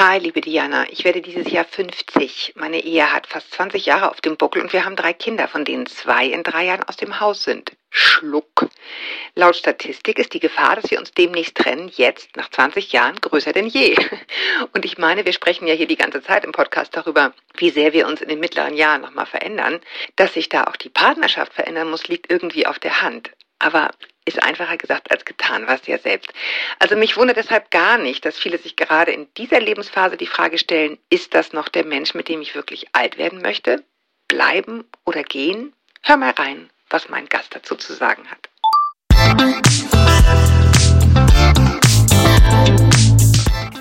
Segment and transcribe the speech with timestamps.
[0.00, 0.86] Hi, liebe Diana.
[0.90, 2.52] Ich werde dieses Jahr 50.
[2.54, 5.64] Meine Ehe hat fast 20 Jahre auf dem Buckel und wir haben drei Kinder, von
[5.64, 7.72] denen zwei in drei Jahren aus dem Haus sind.
[7.90, 8.68] Schluck.
[9.34, 13.52] Laut Statistik ist die Gefahr, dass wir uns demnächst trennen, jetzt nach 20 Jahren größer
[13.52, 13.96] denn je.
[14.72, 17.92] Und ich meine, wir sprechen ja hier die ganze Zeit im Podcast darüber, wie sehr
[17.92, 19.80] wir uns in den mittleren Jahren nochmal verändern.
[20.14, 23.32] Dass sich da auch die Partnerschaft verändern muss, liegt irgendwie auf der Hand.
[23.58, 23.90] Aber
[24.24, 26.32] ist einfacher gesagt als getan, du ja selbst.
[26.78, 30.58] Also mich wundert deshalb gar nicht, dass viele sich gerade in dieser Lebensphase die Frage
[30.58, 33.84] stellen, ist das noch der Mensch, mit dem ich wirklich alt werden möchte?
[34.28, 35.72] Bleiben oder gehen?
[36.02, 38.48] Hör mal rein, was mein Gast dazu zu sagen hat.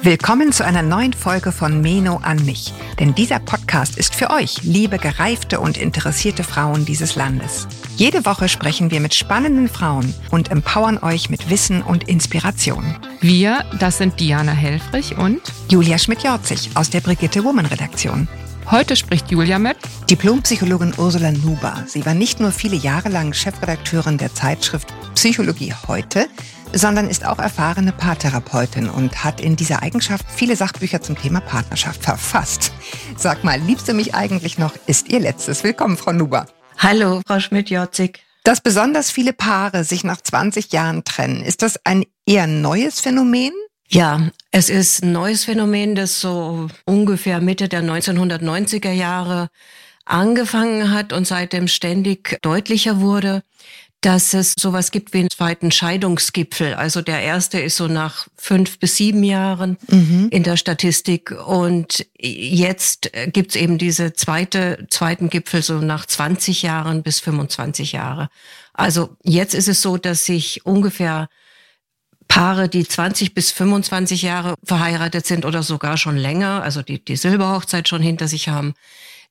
[0.04, 2.74] Willkommen zu einer neuen Folge von Meno an mich.
[3.00, 7.68] Denn dieser Podcast ist für euch, liebe gereifte und interessierte Frauen dieses Landes.
[7.96, 12.96] Jede Woche sprechen wir mit spannenden Frauen und empowern euch mit Wissen und Inspiration.
[13.22, 18.28] Wir, das sind Diana Helfrich und Julia Schmidt-Jorzig aus der Brigitte Woman Redaktion.
[18.70, 19.78] Heute spricht Julia mit
[20.10, 21.84] Diplompsychologin Ursula Nuber.
[21.88, 26.28] Sie war nicht nur viele Jahre lang Chefredakteurin der Zeitschrift Psychologie heute,
[26.74, 32.04] sondern ist auch erfahrene Paartherapeutin und hat in dieser Eigenschaft viele Sachbücher zum Thema Partnerschaft
[32.04, 32.72] verfasst.
[33.16, 34.74] Sag mal, liebst du mich eigentlich noch?
[34.86, 35.64] Ist ihr letztes.
[35.64, 36.48] Willkommen, Frau Nuber.
[36.78, 38.20] Hallo, Frau Schmidt-Jorzig.
[38.44, 43.52] Dass besonders viele Paare sich nach 20 Jahren trennen, ist das ein eher neues Phänomen?
[43.90, 49.50] Ja, es ist ein neues Phänomen, das so ungefähr Mitte der 1990er Jahre
[50.06, 53.44] angefangen hat und seitdem ständig deutlicher wurde
[54.08, 56.76] dass es sowas gibt wie einen zweiten Scheidungsgipfel.
[56.76, 60.30] Also der erste ist so nach fünf bis sieben Jahren mhm.
[60.32, 67.04] in der Statistik und jetzt gibt's eben diese zweite, zweiten Gipfel so nach 20 Jahren
[67.04, 68.30] bis 25 Jahre.
[68.72, 71.28] Also jetzt ist es so, dass sich ungefähr
[72.30, 77.18] Paare, die 20 bis 25 Jahre verheiratet sind oder sogar schon länger, also die, die
[77.18, 78.74] Silberhochzeit schon hinter sich haben,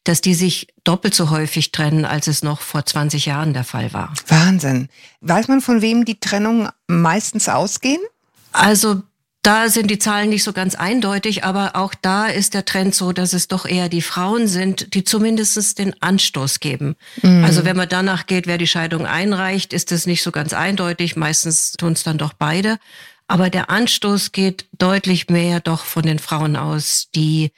[0.07, 3.93] dass die sich doppelt so häufig trennen, als es noch vor 20 Jahren der Fall
[3.93, 4.15] war.
[4.28, 4.89] Wahnsinn.
[5.21, 8.00] Weiß man, von wem die Trennungen meistens ausgehen?
[8.53, 9.03] Also
[9.43, 13.12] da sind die Zahlen nicht so ganz eindeutig, aber auch da ist der Trend so,
[13.12, 16.94] dass es doch eher die Frauen sind, die zumindest den Anstoß geben.
[17.23, 17.44] Mhm.
[17.44, 21.17] Also wenn man danach geht, wer die Scheidung einreicht, ist es nicht so ganz eindeutig.
[21.17, 22.78] Meistens tun es dann doch beide.
[23.28, 27.50] Aber der Anstoß geht deutlich mehr doch von den Frauen aus, die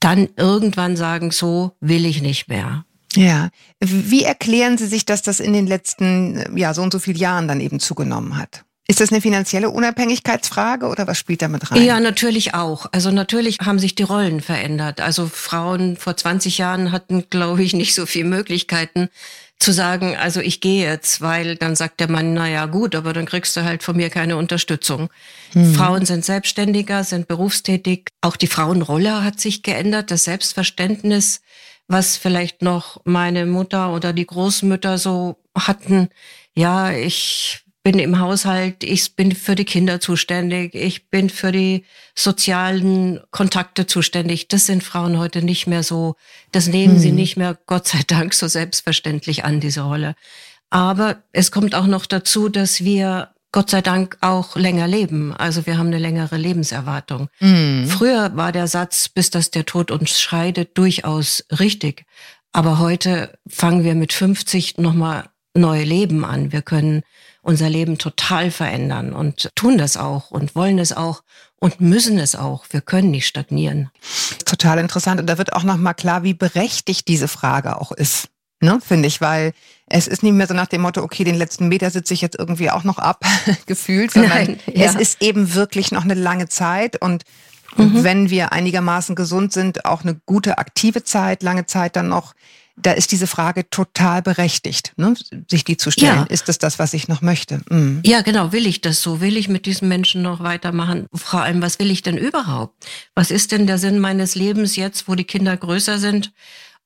[0.00, 2.84] dann irgendwann sagen, so will ich nicht mehr.
[3.14, 3.50] Ja.
[3.80, 7.48] Wie erklären Sie sich, dass das in den letzten, ja, so und so vielen Jahren
[7.48, 8.64] dann eben zugenommen hat?
[8.90, 11.84] Ist das eine finanzielle Unabhängigkeitsfrage oder was spielt damit rein?
[11.84, 12.86] Ja, natürlich auch.
[12.90, 15.00] Also natürlich haben sich die Rollen verändert.
[15.00, 19.08] Also Frauen vor 20 Jahren hatten, glaube ich, nicht so viele Möglichkeiten,
[19.60, 23.12] zu sagen, also ich gehe jetzt, weil dann sagt der Mann, na ja, gut, aber
[23.12, 25.10] dann kriegst du halt von mir keine Unterstützung.
[25.52, 25.74] Hm.
[25.74, 28.08] Frauen sind selbstständiger, sind berufstätig.
[28.22, 31.42] Auch die Frauenrolle hat sich geändert, das Selbstverständnis,
[31.88, 36.08] was vielleicht noch meine Mutter oder die Großmütter so hatten.
[36.54, 41.84] Ja, ich bin im Haushalt, ich bin für die Kinder zuständig, ich bin für die
[42.14, 44.48] sozialen Kontakte zuständig.
[44.48, 46.16] Das sind Frauen heute nicht mehr so,
[46.52, 47.00] das nehmen hm.
[47.00, 50.14] sie nicht mehr, Gott sei Dank, so selbstverständlich an, diese Rolle.
[50.68, 55.34] Aber es kommt auch noch dazu, dass wir Gott sei Dank auch länger leben.
[55.34, 57.28] Also wir haben eine längere Lebenserwartung.
[57.40, 57.86] Mhm.
[57.86, 62.04] Früher war der Satz, bis dass der Tod uns scheidet, durchaus richtig.
[62.52, 66.52] Aber heute fangen wir mit 50 nochmal neue Leben an.
[66.52, 67.02] Wir können
[67.42, 71.22] unser Leben total verändern und tun das auch und wollen es auch
[71.56, 72.64] und müssen es auch.
[72.70, 73.90] Wir können nicht stagnieren.
[74.44, 75.20] Total interessant.
[75.20, 78.28] Und da wird auch nochmal klar, wie berechtigt diese Frage auch ist.
[78.62, 79.54] Ne, finde ich, weil
[79.86, 82.38] es ist nicht mehr so nach dem Motto, okay, den letzten Meter sitze ich jetzt
[82.38, 83.24] irgendwie auch noch ab,
[83.66, 84.84] gefühlt, sondern Nein, ja.
[84.84, 87.24] es ist eben wirklich noch eine lange Zeit und
[87.76, 88.04] mhm.
[88.04, 92.34] wenn wir einigermaßen gesund sind, auch eine gute aktive Zeit, lange Zeit dann noch
[92.82, 95.14] da ist diese Frage total berechtigt, ne?
[95.48, 96.16] sich die zu stellen.
[96.16, 96.22] Ja.
[96.24, 97.60] Ist das das, was ich noch möchte?
[97.70, 98.00] Mhm.
[98.04, 98.52] Ja, genau.
[98.52, 99.20] Will ich das so?
[99.20, 101.06] Will ich mit diesem Menschen noch weitermachen?
[101.12, 102.86] Vor allem, was will ich denn überhaupt?
[103.14, 106.32] Was ist denn der Sinn meines Lebens jetzt, wo die Kinder größer sind?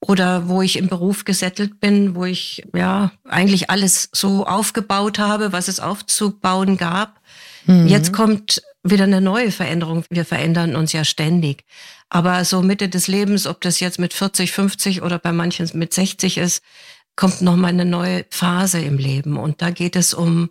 [0.01, 5.53] Oder wo ich im Beruf gesettelt bin, wo ich ja eigentlich alles so aufgebaut habe,
[5.53, 7.21] was es aufzubauen gab.
[7.67, 7.87] Mhm.
[7.87, 10.05] Jetzt kommt wieder eine neue Veränderung.
[10.11, 11.65] Wir verändern uns ja ständig.
[12.11, 15.95] Aber so Mitte des Lebens, ob das jetzt mit 40, 50 oder bei manchen mit
[15.95, 16.63] 60 ist,
[17.17, 19.37] kommt nochmal eine neue Phase im Leben.
[19.37, 20.49] Und da geht es um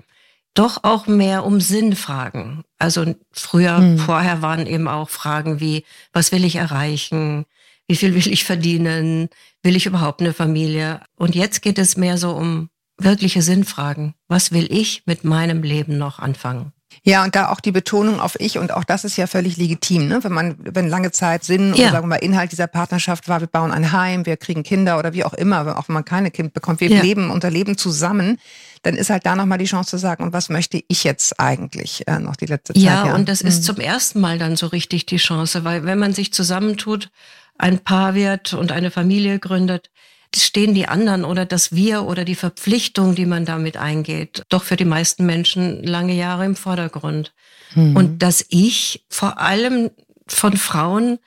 [0.54, 2.64] doch auch mehr um Sinnfragen.
[2.78, 3.98] Also früher, hm.
[3.98, 7.46] vorher waren eben auch Fragen wie, was will ich erreichen?
[7.88, 9.30] Wie viel will ich verdienen?
[9.62, 11.02] Will ich überhaupt eine Familie?
[11.16, 14.14] Und jetzt geht es mehr so um wirkliche Sinnfragen.
[14.28, 16.72] Was will ich mit meinem Leben noch anfangen?
[17.04, 20.08] Ja, und da auch die Betonung auf ich und auch das ist ja völlig legitim,
[20.08, 20.24] ne?
[20.24, 21.86] wenn man, wenn lange Zeit Sinn ja.
[21.86, 25.00] oder sagen wir mal Inhalt dieser Partnerschaft war, wir bauen ein Heim, wir kriegen Kinder
[25.00, 27.02] oder wie auch immer, auch wenn man keine Kind bekommt, wir ja.
[27.02, 28.38] leben unser Leben zusammen,
[28.84, 32.08] dann ist halt da nochmal die Chance zu sagen, und was möchte ich jetzt eigentlich
[32.08, 32.84] äh, noch die letzte Zeit?
[32.84, 33.16] Ja, ja.
[33.16, 33.50] und das mhm.
[33.50, 37.10] ist zum ersten Mal dann so richtig die Chance, weil wenn man sich zusammentut,
[37.58, 39.90] ein Paar wird und eine Familie gründet,
[40.36, 44.76] stehen die anderen oder das Wir oder die Verpflichtung, die man damit eingeht, doch für
[44.76, 47.34] die meisten Menschen lange Jahre im Vordergrund.
[47.76, 47.96] Mhm.
[47.96, 49.92] Und das Ich, vor allem
[50.28, 51.20] von Frauen,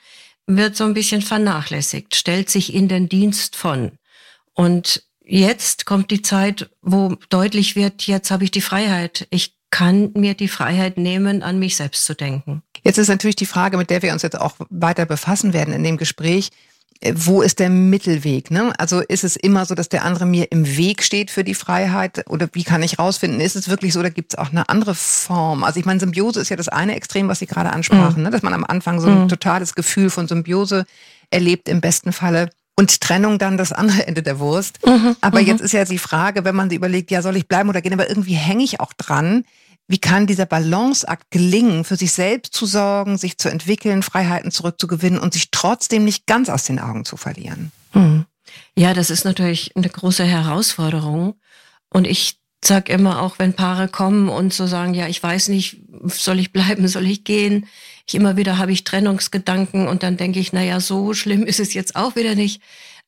[0.47, 3.91] wird so ein bisschen vernachlässigt, stellt sich in den Dienst von.
[4.53, 9.27] Und jetzt kommt die Zeit, wo deutlich wird, jetzt habe ich die Freiheit.
[9.29, 12.63] Ich kann mir die Freiheit nehmen, an mich selbst zu denken.
[12.83, 15.83] Jetzt ist natürlich die Frage, mit der wir uns jetzt auch weiter befassen werden in
[15.83, 16.51] dem Gespräch,
[17.13, 18.51] wo ist der Mittelweg?
[18.51, 18.73] Ne?
[18.77, 22.25] Also ist es immer so, dass der andere mir im Weg steht für die Freiheit?
[22.29, 24.95] Oder wie kann ich rausfinden, ist es wirklich so oder gibt es auch eine andere
[24.95, 25.63] Form?
[25.63, 28.23] Also ich meine, Symbiose ist ja das eine Extrem, was Sie gerade ansprachen, mhm.
[28.23, 28.29] ne?
[28.31, 29.27] dass man am Anfang so ein mhm.
[29.27, 30.85] totales Gefühl von Symbiose
[31.29, 32.49] erlebt, im besten Falle.
[32.79, 34.85] Und Trennung dann das andere Ende der Wurst.
[34.85, 35.15] Mhm.
[35.21, 35.47] Aber mhm.
[35.47, 37.93] jetzt ist ja die Frage, wenn man sich überlegt, ja, soll ich bleiben oder gehen,
[37.93, 39.45] aber irgendwie hänge ich auch dran
[39.87, 45.19] wie kann dieser Balanceakt gelingen, für sich selbst zu sorgen, sich zu entwickeln, Freiheiten zurückzugewinnen
[45.19, 47.71] und sich trotzdem nicht ganz aus den Augen zu verlieren?
[47.91, 48.25] Hm.
[48.75, 51.35] Ja, das ist natürlich eine große Herausforderung.
[51.89, 55.77] Und ich sag immer auch, wenn Paare kommen und so sagen, ja, ich weiß nicht,
[56.05, 57.67] soll ich bleiben, soll ich gehen?
[58.05, 61.59] Ich immer wieder habe ich Trennungsgedanken und dann denke ich, na ja, so schlimm ist
[61.59, 62.61] es jetzt auch wieder nicht.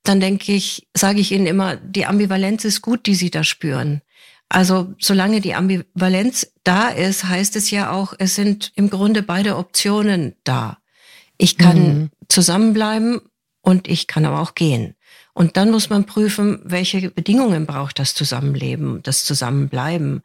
[0.04, 4.02] Dann denke ich, sage ich ihnen immer, die Ambivalenz ist gut, die sie da spüren.
[4.50, 9.58] Also solange die Ambivalenz da ist, heißt es ja auch, es sind im Grunde beide
[9.58, 10.80] Optionen da.
[11.38, 12.10] Ich kann mhm.
[12.28, 13.22] zusammenbleiben
[13.62, 14.96] und ich kann aber auch gehen.
[15.34, 20.24] Und dann muss man prüfen, welche Bedingungen braucht das Zusammenleben, das Zusammenbleiben.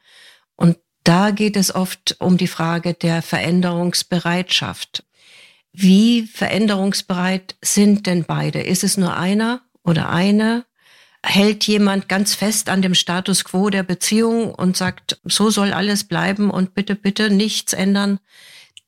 [0.56, 5.04] Und da geht es oft um die Frage der Veränderungsbereitschaft.
[5.72, 8.62] Wie veränderungsbereit sind denn beide?
[8.62, 10.64] Ist es nur einer oder eine?
[11.24, 16.04] Hält jemand ganz fest an dem Status quo der Beziehung und sagt, so soll alles
[16.04, 18.20] bleiben und bitte, bitte nichts ändern,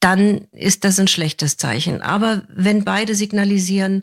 [0.01, 2.03] dann ist das ein schlechtes Zeichen.
[2.03, 4.03] Aber wenn beide signalisieren,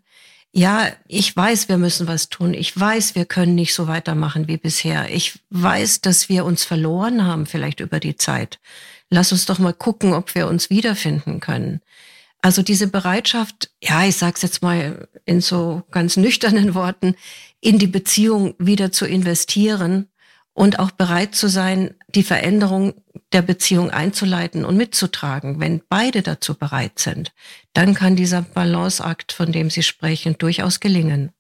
[0.52, 2.54] ja, ich weiß, wir müssen was tun.
[2.54, 5.10] Ich weiß, wir können nicht so weitermachen wie bisher.
[5.10, 8.60] Ich weiß, dass wir uns verloren haben, vielleicht über die Zeit.
[9.10, 11.82] Lass uns doch mal gucken, ob wir uns wiederfinden können.
[12.44, 17.16] Also diese Bereitschaft, ja, ich sag's jetzt mal in so ganz nüchternen Worten,
[17.62, 20.10] in die Beziehung wieder zu investieren
[20.52, 22.96] und auch bereit zu sein, die Veränderung
[23.32, 25.62] der Beziehung einzuleiten und mitzutragen.
[25.62, 27.32] Wenn beide dazu bereit sind,
[27.72, 31.32] dann kann dieser Balanceakt, von dem Sie sprechen, durchaus gelingen.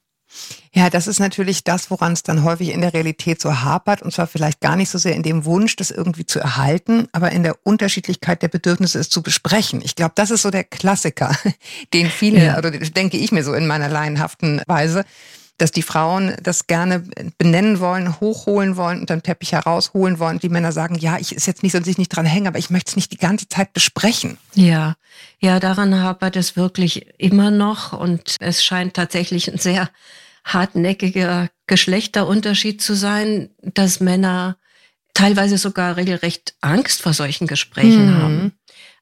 [0.73, 4.01] Ja, das ist natürlich das, woran es dann häufig in der Realität so hapert.
[4.01, 7.31] Und zwar vielleicht gar nicht so sehr in dem Wunsch, das irgendwie zu erhalten, aber
[7.31, 9.81] in der Unterschiedlichkeit der Bedürfnisse, es zu besprechen.
[9.83, 11.35] Ich glaube, das ist so der Klassiker,
[11.93, 12.57] den viele, ja.
[12.57, 15.05] oder denke ich mir so in meiner laienhaften Weise,
[15.57, 17.03] dass die Frauen das gerne
[17.37, 20.39] benennen wollen, hochholen wollen und dann Teppich herausholen wollen.
[20.39, 22.69] Die Männer sagen, ja, ich ist jetzt nicht, soll sich nicht dran hängen, aber ich
[22.69, 24.37] möchte es nicht die ganze Zeit besprechen.
[24.55, 24.95] Ja,
[25.39, 29.89] ja, daran hapert es wirklich immer noch und es scheint tatsächlich ein sehr
[30.43, 34.57] hartnäckiger Geschlechterunterschied zu sein, dass Männer
[35.13, 38.17] teilweise sogar regelrecht Angst vor solchen Gesprächen mhm.
[38.17, 38.51] haben.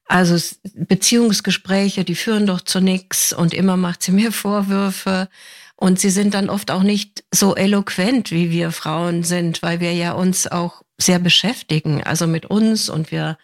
[0.06, 0.38] Also
[0.74, 5.30] Beziehungsgespräche, die führen doch zu nichts und immer macht sie mir Vorwürfe
[5.78, 9.94] und sie sind dann oft auch nicht so eloquent, wie wir Frauen sind, weil wir
[9.94, 13.38] ja uns auch sehr beschäftigen, also mit uns und wir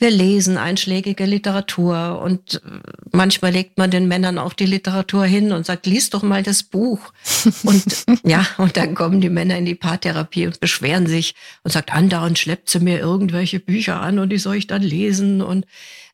[0.00, 2.80] wir lesen einschlägige Literatur und äh,
[3.12, 6.62] manchmal legt man den Männern auch die Literatur hin und sagt, lies doch mal das
[6.62, 7.12] Buch.
[7.62, 7.84] Und
[8.24, 12.38] ja, und dann kommen die Männer in die Paartherapie und beschweren sich und sagt, andauernd
[12.38, 15.42] schleppt sie mir irgendwelche Bücher an und die soll ich dann lesen.
[15.42, 15.66] Und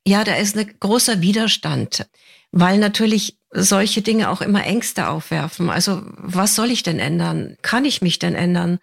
[0.07, 2.07] ja, da ist ein großer Widerstand,
[2.52, 5.71] weil natürlich solche Dinge auch immer Ängste aufwerfen.
[5.71, 7.57] Also was soll ich denn ändern?
[7.62, 8.78] Kann ich mich denn ändern?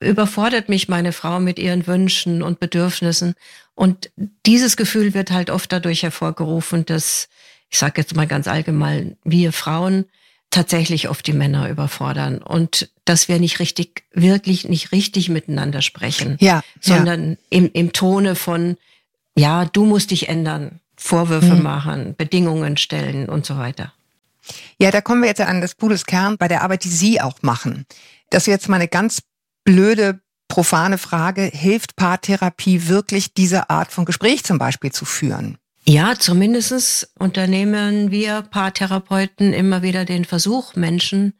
[0.00, 3.34] Überfordert mich meine Frau mit ihren Wünschen und Bedürfnissen?
[3.74, 4.10] Und
[4.46, 7.28] dieses Gefühl wird halt oft dadurch hervorgerufen, dass,
[7.68, 10.04] ich sage jetzt mal ganz allgemein, wir Frauen
[10.50, 16.36] tatsächlich oft die Männer überfordern und dass wir nicht richtig, wirklich nicht richtig miteinander sprechen,
[16.40, 17.36] ja, sondern ja.
[17.50, 18.76] Im, im Tone von,
[19.36, 21.62] ja, du musst dich ändern, Vorwürfe mhm.
[21.62, 23.92] machen, Bedingungen stellen und so weiter.
[24.80, 27.84] Ja, da kommen wir jetzt an das Pudels-Kern bei der Arbeit, die Sie auch machen.
[28.30, 29.22] Das ist jetzt mal eine ganz
[29.68, 31.42] blöde, profane Frage.
[31.42, 35.58] Hilft Paartherapie wirklich, diese Art von Gespräch zum Beispiel zu führen?
[35.84, 41.34] Ja, zumindest unternehmen wir Paartherapeuten immer wieder den Versuch, Menschen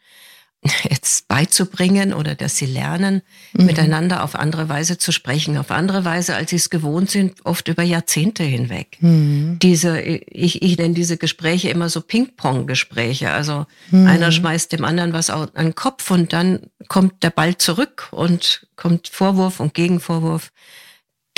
[0.90, 3.22] jetzt beizubringen oder dass sie lernen,
[3.52, 3.66] mhm.
[3.66, 7.68] miteinander auf andere Weise zu sprechen, auf andere Weise, als sie es gewohnt sind, oft
[7.68, 8.98] über Jahrzehnte hinweg.
[9.00, 9.58] Mhm.
[9.62, 13.30] Diese, ich, ich nenne diese Gespräche immer so Ping-Pong-Gespräche.
[13.30, 14.06] Also mhm.
[14.06, 18.66] einer schmeißt dem anderen was an den Kopf und dann kommt der Ball zurück und
[18.76, 20.50] kommt Vorwurf und Gegenvorwurf.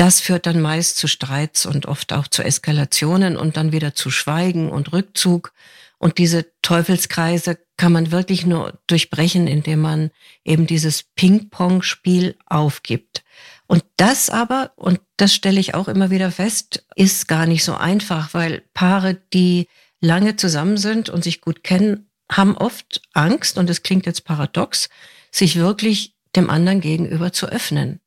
[0.01, 4.11] Das führt dann meist zu Streits und oft auch zu Eskalationen und dann wieder zu
[4.11, 5.53] Schweigen und Rückzug.
[5.99, 10.11] Und diese Teufelskreise kann man wirklich nur durchbrechen, indem man
[10.43, 13.25] eben dieses Ping-Pong-Spiel aufgibt.
[13.67, 17.75] Und das aber, und das stelle ich auch immer wieder fest, ist gar nicht so
[17.75, 19.69] einfach, weil Paare, die
[20.01, 24.89] lange zusammen sind und sich gut kennen, haben oft Angst, und es klingt jetzt paradox,
[25.31, 28.01] sich wirklich dem anderen gegenüber zu öffnen.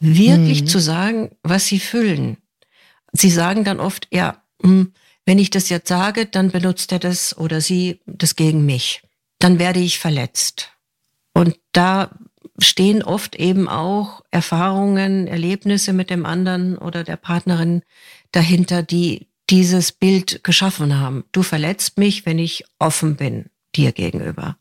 [0.00, 0.66] Wirklich mhm.
[0.66, 2.36] zu sagen, was sie fühlen.
[3.12, 4.92] Sie sagen dann oft, ja, hm,
[5.26, 9.02] wenn ich das jetzt sage, dann benutzt er das oder sie das gegen mich.
[9.38, 10.70] Dann werde ich verletzt.
[11.32, 12.10] Und da
[12.58, 17.82] stehen oft eben auch Erfahrungen, Erlebnisse mit dem anderen oder der Partnerin
[18.32, 21.24] dahinter, die dieses Bild geschaffen haben.
[21.32, 24.56] Du verletzt mich, wenn ich offen bin dir gegenüber.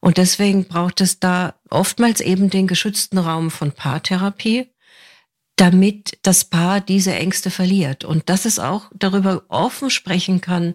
[0.00, 4.68] Und deswegen braucht es da oftmals eben den geschützten Raum von Paartherapie,
[5.56, 10.74] damit das Paar diese Ängste verliert und dass es auch darüber offen sprechen kann,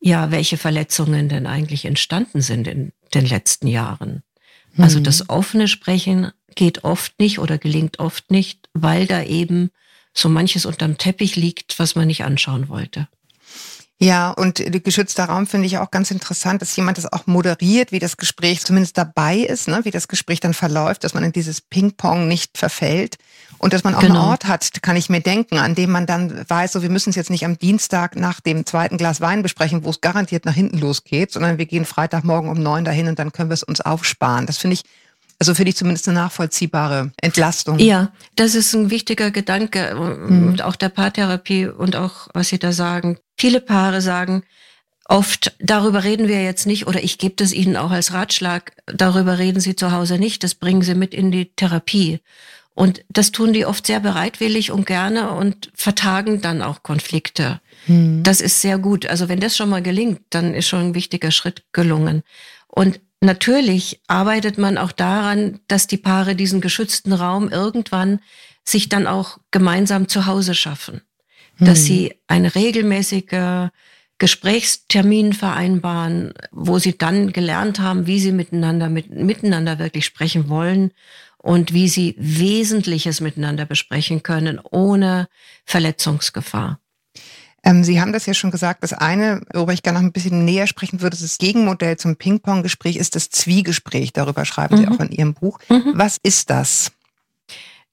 [0.00, 4.22] ja, welche Verletzungen denn eigentlich entstanden sind in den letzten Jahren.
[4.74, 4.84] Mhm.
[4.84, 9.70] Also das offene Sprechen geht oft nicht oder gelingt oft nicht, weil da eben
[10.14, 13.08] so manches unterm Teppich liegt, was man nicht anschauen wollte.
[14.02, 18.00] Ja, und geschützter Raum finde ich auch ganz interessant, dass jemand das auch moderiert, wie
[18.00, 21.60] das Gespräch zumindest dabei ist, ne, wie das Gespräch dann verläuft, dass man in dieses
[21.60, 23.16] Ping-Pong nicht verfällt
[23.58, 24.14] und dass man auch genau.
[24.14, 27.10] einen Ort hat, kann ich mir denken, an dem man dann weiß, so wir müssen
[27.10, 30.54] es jetzt nicht am Dienstag nach dem zweiten Glas Wein besprechen, wo es garantiert nach
[30.54, 33.80] hinten losgeht, sondern wir gehen Freitagmorgen um neun dahin und dann können wir es uns
[33.80, 34.46] aufsparen.
[34.46, 34.82] Das finde ich
[35.42, 37.80] also finde ich zumindest eine nachvollziehbare Entlastung.
[37.80, 40.46] Ja, das ist ein wichtiger Gedanke mhm.
[40.46, 43.18] und auch der Paartherapie und auch was Sie da sagen.
[43.36, 44.44] Viele Paare sagen
[45.06, 49.40] oft, darüber reden wir jetzt nicht oder ich gebe das Ihnen auch als Ratschlag, darüber
[49.40, 52.20] reden Sie zu Hause nicht, das bringen Sie mit in die Therapie.
[52.74, 57.60] Und das tun die oft sehr bereitwillig und gerne und vertagen dann auch Konflikte.
[57.88, 58.22] Mhm.
[58.22, 59.06] Das ist sehr gut.
[59.06, 62.22] Also wenn das schon mal gelingt, dann ist schon ein wichtiger Schritt gelungen.
[62.68, 68.18] Und Natürlich arbeitet man auch daran, dass die Paare diesen geschützten Raum irgendwann
[68.64, 71.02] sich dann auch gemeinsam zu Hause schaffen.
[71.58, 71.66] Hm.
[71.68, 73.70] Dass sie eine regelmäßige
[74.18, 80.90] Gesprächstermin vereinbaren, wo sie dann gelernt haben, wie sie miteinander, mit, miteinander wirklich sprechen wollen
[81.38, 85.28] und wie sie Wesentliches miteinander besprechen können, ohne
[85.64, 86.80] Verletzungsgefahr.
[87.64, 88.82] Ähm, Sie haben das ja schon gesagt.
[88.82, 92.96] Das eine, worüber ich gerne noch ein bisschen näher sprechen würde, das Gegenmodell zum Ping-Pong-Gespräch
[92.96, 94.12] ist das Zwiegespräch.
[94.12, 94.80] Darüber schreiben mhm.
[94.80, 95.58] Sie auch in Ihrem Buch.
[95.68, 95.92] Mhm.
[95.94, 96.92] Was ist das?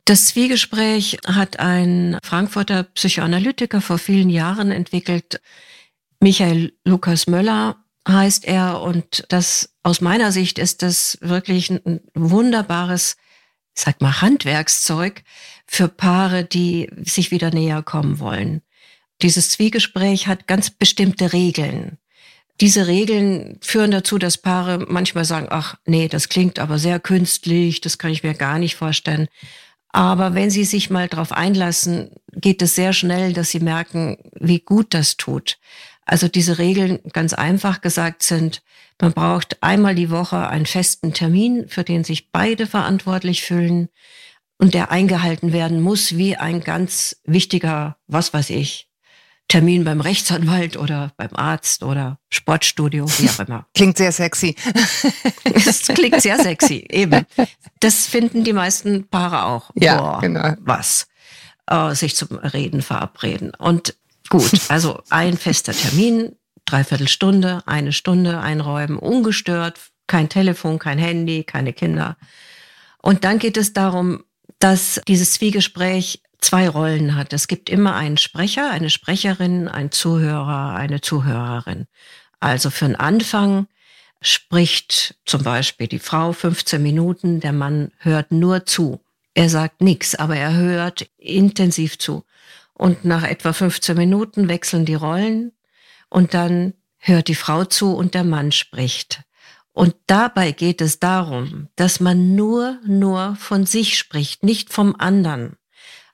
[0.06, 5.40] Das Zwiegespräch hat ein Frankfurter Psychoanalytiker vor vielen Jahren entwickelt.
[6.20, 8.82] Michael Lukas Möller heißt er.
[8.82, 13.18] Und das aus meiner Sicht ist das wirklich ein wunderbares,
[13.76, 15.24] sag mal, Handwerkszeug
[15.68, 18.64] für Paare, die sich wieder näher kommen wollen.
[19.22, 21.98] Dieses Zwiegespräch hat ganz bestimmte Regeln.
[22.62, 27.80] Diese Regeln führen dazu, dass Paare manchmal sagen, ach nee, das klingt aber sehr künstlich,
[27.82, 29.28] das kann ich mir gar nicht vorstellen.
[29.92, 34.60] Aber wenn sie sich mal darauf einlassen, geht es sehr schnell, dass sie merken, wie
[34.60, 35.58] gut das tut.
[36.06, 38.62] Also diese Regeln, ganz einfach gesagt, sind,
[39.02, 43.90] man braucht einmal die Woche einen festen Termin, für den sich beide verantwortlich fühlen
[44.58, 48.89] und der eingehalten werden muss, wie ein ganz wichtiger, was weiß ich,
[49.50, 53.66] Termin beim Rechtsanwalt oder beim Arzt oder Sportstudio, wie auch immer.
[53.76, 54.56] Klingt sehr sexy.
[55.44, 57.26] Es klingt sehr sexy, eben.
[57.80, 59.72] Das finden die meisten Paare auch.
[59.74, 60.54] Ja, Boah, genau.
[60.60, 61.08] Was?
[61.66, 63.52] Äh, sich zum Reden verabreden.
[63.58, 63.96] Und
[64.30, 71.44] gut, also ein fester Termin, dreiviertel Stunde, eine Stunde einräumen, ungestört, kein Telefon, kein Handy,
[71.44, 72.18] keine Kinder.
[73.02, 74.24] Und dann geht es darum,
[74.60, 77.34] dass dieses Zwiegespräch zwei Rollen hat.
[77.34, 81.88] Es gibt immer einen Sprecher, eine Sprecherin, ein Zuhörer, eine Zuhörerin.
[82.40, 83.68] Also für den Anfang
[84.22, 89.02] spricht zum Beispiel die Frau 15 Minuten, der Mann hört nur zu.
[89.34, 92.26] Er sagt nichts, aber er hört intensiv zu.
[92.74, 95.52] Und nach etwa 15 Minuten wechseln die Rollen
[96.10, 99.22] und dann hört die Frau zu und der Mann spricht.
[99.72, 105.56] Und dabei geht es darum, dass man nur, nur von sich spricht, nicht vom anderen.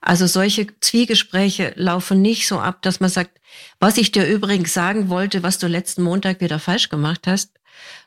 [0.06, 3.42] Also solche Zwiegespräche laufen nicht so ab, dass man sagt,
[3.80, 7.50] was ich dir übrigens sagen wollte, was du letzten Montag wieder falsch gemacht hast,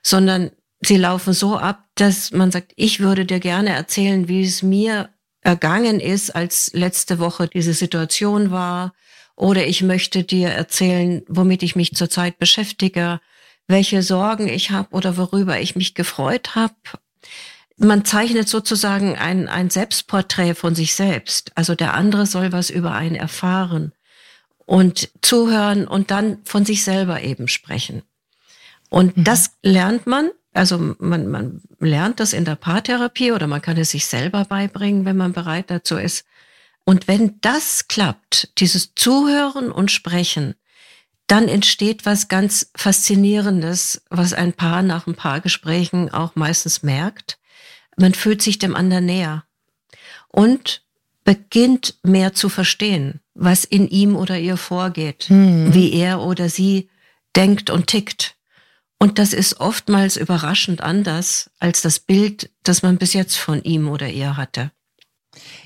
[0.00, 4.62] sondern sie laufen so ab, dass man sagt, ich würde dir gerne erzählen, wie es
[4.62, 8.95] mir ergangen ist, als letzte Woche diese Situation war.
[9.35, 13.21] Oder ich möchte dir erzählen, womit ich mich zurzeit beschäftige,
[13.67, 16.75] welche Sorgen ich habe oder worüber ich mich gefreut habe.
[17.78, 21.52] Man zeichnet sozusagen ein, ein Selbstporträt von sich selbst.
[21.54, 23.92] Also der andere soll was über einen erfahren
[24.66, 28.02] und zuhören und dann von sich selber eben sprechen.
[28.90, 29.25] Und mhm.
[29.25, 30.30] das lernt man.
[30.52, 35.04] Also man, man lernt das in der Paartherapie oder man kann es sich selber beibringen,
[35.04, 36.25] wenn man bereit dazu ist.
[36.85, 40.54] Und wenn das klappt, dieses Zuhören und Sprechen,
[41.28, 47.38] dann entsteht was ganz Faszinierendes, was ein Paar nach ein paar Gesprächen auch meistens merkt.
[47.99, 49.45] Man fühlt sich dem anderen näher
[50.28, 50.83] und
[51.25, 55.75] beginnt mehr zu verstehen, was in ihm oder ihr vorgeht, hm.
[55.75, 56.88] wie er oder sie
[57.37, 58.37] denkt und tickt.
[58.99, 63.88] Und das ist oftmals überraschend anders als das Bild, das man bis jetzt von ihm
[63.88, 64.73] oder ihr hatte.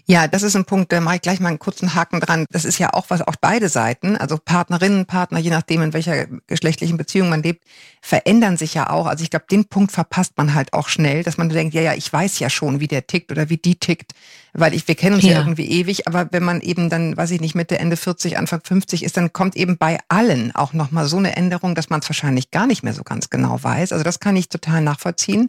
[0.07, 2.47] Ja, das ist ein Punkt, da mache ich gleich mal einen kurzen Haken dran.
[2.51, 6.27] Das ist ja auch was, auch beide Seiten, also Partnerinnen, Partner, je nachdem, in welcher
[6.47, 7.65] geschlechtlichen Beziehung man lebt,
[8.01, 9.07] verändern sich ja auch.
[9.07, 11.95] Also ich glaube, den Punkt verpasst man halt auch schnell, dass man denkt, ja, ja,
[11.95, 14.13] ich weiß ja schon, wie der tickt oder wie die tickt,
[14.55, 17.31] weil ich, wir kennen uns ja, ja irgendwie ewig, aber wenn man eben dann, weiß
[17.31, 21.07] ich nicht, Mitte, Ende 40, Anfang 50 ist, dann kommt eben bei allen auch nochmal
[21.07, 23.93] so eine Änderung, dass man es wahrscheinlich gar nicht mehr so ganz genau weiß.
[23.93, 25.49] Also das kann ich total nachvollziehen.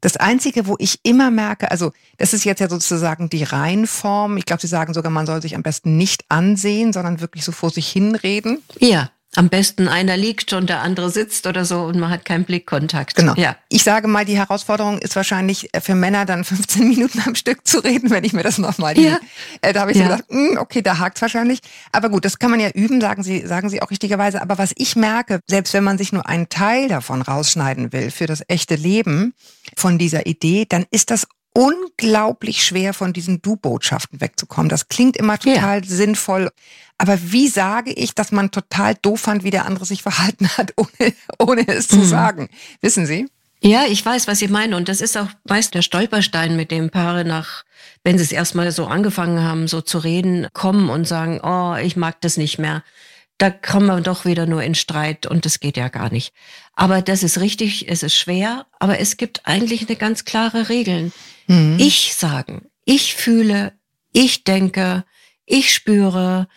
[0.00, 4.36] Das Einzige, wo ich immer merke, also das ist jetzt ja sozusagen die Reihenform.
[4.36, 7.50] Ich glaube, Sie sagen sogar, man soll sich am besten nicht ansehen, sondern wirklich so
[7.50, 8.62] vor sich hinreden.
[8.78, 12.44] Ja, am besten einer liegt und der andere sitzt oder so und man hat keinen
[12.44, 13.14] Blickkontakt.
[13.14, 13.34] Genau.
[13.36, 13.56] Ja.
[13.68, 17.66] Ich sage mal, die Herausforderung ist wahrscheinlich äh, für Männer dann 15 Minuten am Stück
[17.66, 18.98] zu reden, wenn ich mir das nochmal.
[18.98, 19.18] Ja.
[19.60, 20.04] Äh, da habe ich ja.
[20.04, 21.60] so gedacht, mh, hm, okay, da hakt wahrscheinlich.
[21.92, 24.40] Aber gut, das kann man ja üben, sagen Sie, sagen Sie auch richtigerweise.
[24.40, 28.26] Aber was ich merke, selbst wenn man sich nur einen Teil davon rausschneiden will für
[28.26, 29.34] das echte Leben
[29.76, 31.26] von dieser Idee, dann ist das
[31.58, 34.68] unglaublich schwer, von diesen Du-Botschaften wegzukommen.
[34.68, 35.88] Das klingt immer total ja.
[35.88, 36.50] sinnvoll.
[36.98, 40.74] Aber wie sage ich, dass man total doof fand, wie der andere sich verhalten hat,
[40.76, 42.04] ohne, ohne es zu mhm.
[42.04, 42.48] sagen?
[42.80, 43.28] Wissen Sie?
[43.60, 44.74] Ja, ich weiß, was Sie meinen.
[44.74, 47.64] Und das ist auch meist der Stolperstein, mit dem Paare nach,
[48.04, 51.96] wenn sie es erstmal so angefangen haben, so zu reden, kommen und sagen, oh, ich
[51.96, 52.84] mag das nicht mehr.
[53.36, 56.32] Da kommen wir doch wieder nur in Streit und das geht ja gar nicht.
[56.74, 61.12] Aber das ist richtig, es ist schwer, aber es gibt eigentlich eine ganz klare Regeln.
[61.46, 61.76] Mhm.
[61.78, 63.72] Ich sagen, ich fühle,
[64.12, 65.04] ich denke,
[65.46, 66.48] ich spüre,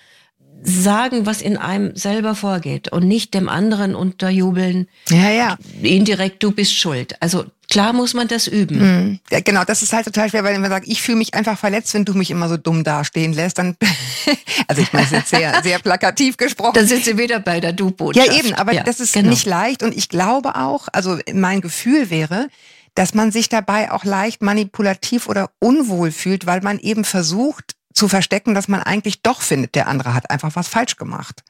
[0.64, 4.88] sagen, was in einem selber vorgeht und nicht dem anderen unterjubeln.
[5.10, 5.58] Ja, ja.
[5.82, 7.16] Indirekt, du bist schuld.
[7.20, 8.80] Also klar muss man das üben.
[8.80, 9.20] Mhm.
[9.32, 11.94] Ja, genau, das ist halt total schwer, weil man sagt, ich fühle mich einfach verletzt,
[11.94, 13.58] wenn du mich immer so dumm dastehen lässt.
[13.58, 13.76] Dann,
[14.68, 16.74] also ich meine, es ist sehr, sehr plakativ gesprochen.
[16.76, 18.28] Dann sind sie wieder bei der Du-Botschaft.
[18.28, 19.30] Ja, eben, aber ja, das ist genau.
[19.30, 22.48] nicht leicht und ich glaube auch, also mein Gefühl wäre,
[22.94, 28.08] dass man sich dabei auch leicht manipulativ oder unwohl fühlt, weil man eben versucht zu
[28.08, 31.44] verstecken, dass man eigentlich doch findet, der andere hat einfach was falsch gemacht.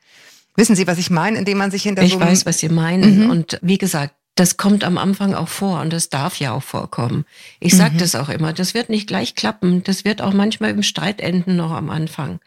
[0.56, 2.70] Wissen Sie, was ich meine, indem man sich hinter ich so Ich weiß, was Sie
[2.70, 3.24] meinen.
[3.24, 3.30] Mhm.
[3.30, 7.26] Und wie gesagt, das kommt am Anfang auch vor und das darf ja auch vorkommen.
[7.60, 8.00] Ich sage mhm.
[8.00, 9.84] das auch immer, das wird nicht gleich klappen.
[9.84, 12.40] Das wird auch manchmal im Streit enden noch am Anfang.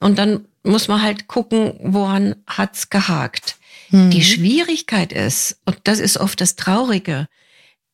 [0.00, 3.56] Und dann muss man halt gucken, woran hat's gehakt.
[3.90, 4.10] Mhm.
[4.10, 7.26] Die Schwierigkeit ist, und das ist oft das Traurige,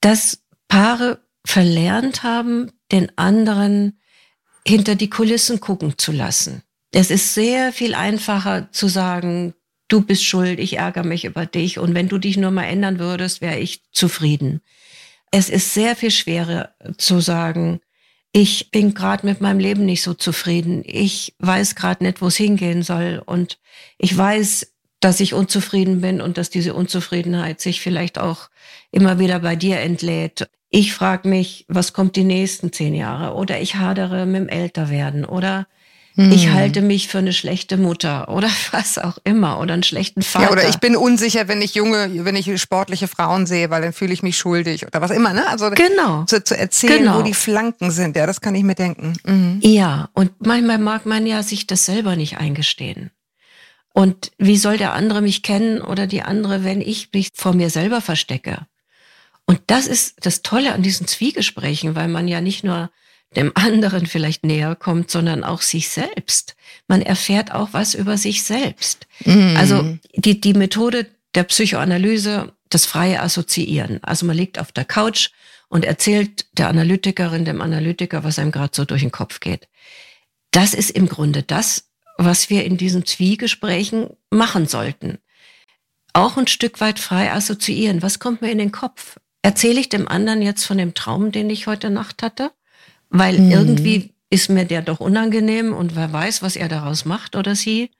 [0.01, 3.99] dass Paare verlernt haben, den anderen
[4.67, 6.63] hinter die Kulissen gucken zu lassen.
[6.93, 9.55] Es ist sehr viel einfacher zu sagen,
[9.89, 12.99] du bist schuld, ich ärgere mich über dich und wenn du dich nur mal ändern
[12.99, 14.61] würdest, wäre ich zufrieden.
[15.31, 17.81] Es ist sehr viel schwerer zu sagen,
[18.33, 20.83] ich bin gerade mit meinem Leben nicht so zufrieden.
[20.85, 23.59] Ich weiß gerade nicht, wo es hingehen soll und
[23.99, 28.51] ich weiß, dass ich unzufrieden bin und dass diese Unzufriedenheit sich vielleicht auch
[28.91, 30.49] immer wieder bei dir entlädt.
[30.69, 33.35] Ich frage mich, was kommt die nächsten zehn Jahre?
[33.35, 35.25] Oder ich hadere mit dem Älterwerden.
[35.25, 35.67] Oder
[36.17, 36.33] hm.
[36.33, 38.29] ich halte mich für eine schlechte Mutter.
[38.29, 39.61] Oder was auch immer.
[39.61, 40.47] Oder einen schlechten Vater.
[40.47, 43.93] Ja, oder ich bin unsicher, wenn ich junge, wenn ich sportliche Frauen sehe, weil dann
[43.93, 44.87] fühle ich mich schuldig.
[44.87, 45.47] Oder was immer, ne?
[45.49, 46.25] Also genau.
[46.25, 47.19] zu, zu erzählen, genau.
[47.19, 48.17] wo die Flanken sind.
[48.17, 49.15] Ja, das kann ich mir denken.
[49.25, 49.61] Mhm.
[49.63, 53.11] Ja, und manchmal mag man ja sich das selber nicht eingestehen.
[53.93, 57.71] Und wie soll der andere mich kennen oder die andere, wenn ich mich vor mir
[57.71, 58.67] selber verstecke?
[59.47, 62.91] Und das ist das Tolle an diesen Zwiegesprächen, weil man ja nicht nur
[63.35, 66.57] dem anderen vielleicht näher kommt, sondern auch sich selbst.
[66.89, 69.07] Man erfährt auch was über sich selbst.
[69.25, 69.57] Mm.
[69.57, 74.03] Also die, die Methode der Psychoanalyse, das freie Assoziieren.
[74.03, 75.31] Also man liegt auf der Couch
[75.69, 79.69] und erzählt der Analytikerin, dem Analytiker, was einem gerade so durch den Kopf geht.
[80.51, 85.19] Das ist im Grunde das, was wir in diesen Zwiegesprächen machen sollten.
[86.15, 88.01] Auch ein Stück weit frei assoziieren.
[88.01, 89.19] Was kommt mir in den Kopf?
[89.47, 92.51] Erzähle ich dem anderen jetzt von dem Traum, den ich heute Nacht hatte?
[93.11, 93.53] Weil mhm.
[93.53, 97.93] irgendwie ist mir der doch unangenehm und wer weiß, was er daraus macht oder sie.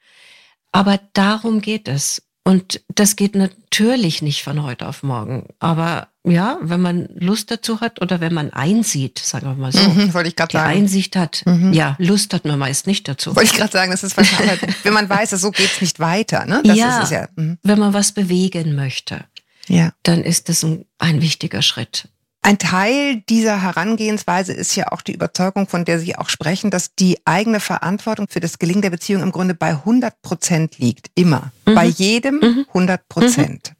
[0.73, 2.25] Aber darum geht es.
[2.43, 5.47] Und das geht natürlich nicht von heute auf morgen.
[5.61, 9.89] Aber ja, wenn man Lust dazu hat oder wenn man einsieht, sagen wir mal so.
[9.89, 10.69] Mhm, wollte ich gerade sagen.
[10.69, 11.43] Einsicht hat.
[11.47, 11.73] Mhm.
[11.73, 13.37] Ja, Lust hat man meist nicht dazu.
[13.37, 16.45] Wollte ich gerade sagen, das ist wahrscheinlich, wenn man weiß, so geht's nicht weiter.
[16.45, 16.61] Ne?
[16.65, 17.59] Das ja, ist ja mhm.
[17.63, 19.25] wenn man was bewegen möchte,
[19.69, 19.93] ja.
[20.03, 22.09] dann ist das ein, ein wichtiger Schritt.
[22.47, 26.95] Ein Teil dieser Herangehensweise ist ja auch die Überzeugung, von der Sie auch sprechen, dass
[26.95, 31.11] die eigene Verantwortung für das Gelingen der Beziehung im Grunde bei 100 Prozent liegt.
[31.17, 31.51] Immer.
[31.67, 31.75] Mhm.
[31.75, 33.05] Bei jedem 100 mhm.
[33.09, 33.73] Prozent.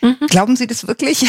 [0.00, 0.16] Mhm.
[0.20, 0.26] mhm.
[0.26, 1.26] Glauben Sie das wirklich?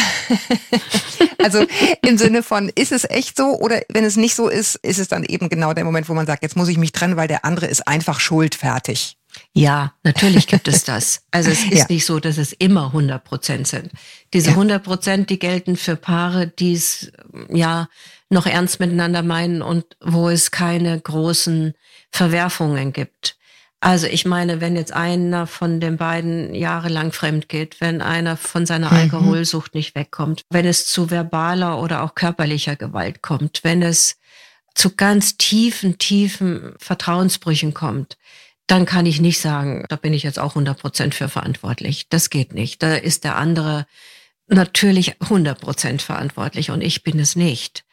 [1.44, 1.64] also
[2.02, 5.08] im Sinne von, ist es echt so oder wenn es nicht so ist, ist es
[5.08, 7.46] dann eben genau der Moment, wo man sagt, jetzt muss ich mich trennen, weil der
[7.46, 9.19] andere ist einfach schuld, fertig.
[9.54, 11.24] Ja, natürlich gibt es das.
[11.32, 11.86] Also es ist ja.
[11.90, 13.92] nicht so, dass es immer 100 Prozent sind.
[14.34, 14.54] Diese ja.
[14.54, 17.12] 100 Prozent, die gelten für Paare, die es
[17.50, 17.88] ja
[18.30, 21.74] noch ernst miteinander meinen und wo es keine großen
[22.12, 23.38] Verwerfungen gibt.
[23.82, 28.66] Also ich meine, wenn jetzt einer von den beiden jahrelang fremd geht, wenn einer von
[28.66, 28.98] seiner mhm.
[28.98, 34.18] Alkoholsucht nicht wegkommt, wenn es zu verbaler oder auch körperlicher Gewalt kommt, wenn es
[34.76, 38.18] zu ganz tiefen, tiefen Vertrauensbrüchen kommt,
[38.72, 42.08] dann kann ich nicht sagen, da bin ich jetzt auch 100 Prozent für verantwortlich.
[42.10, 42.84] Das geht nicht.
[42.84, 43.86] Da ist der andere
[44.48, 47.84] natürlich 100 Prozent verantwortlich und ich bin es nicht.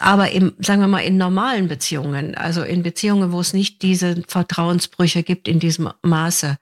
[0.00, 4.22] Aber im, sagen wir mal, in normalen Beziehungen, also in Beziehungen, wo es nicht diese
[4.26, 6.56] Vertrauensbrüche gibt in diesem Maße,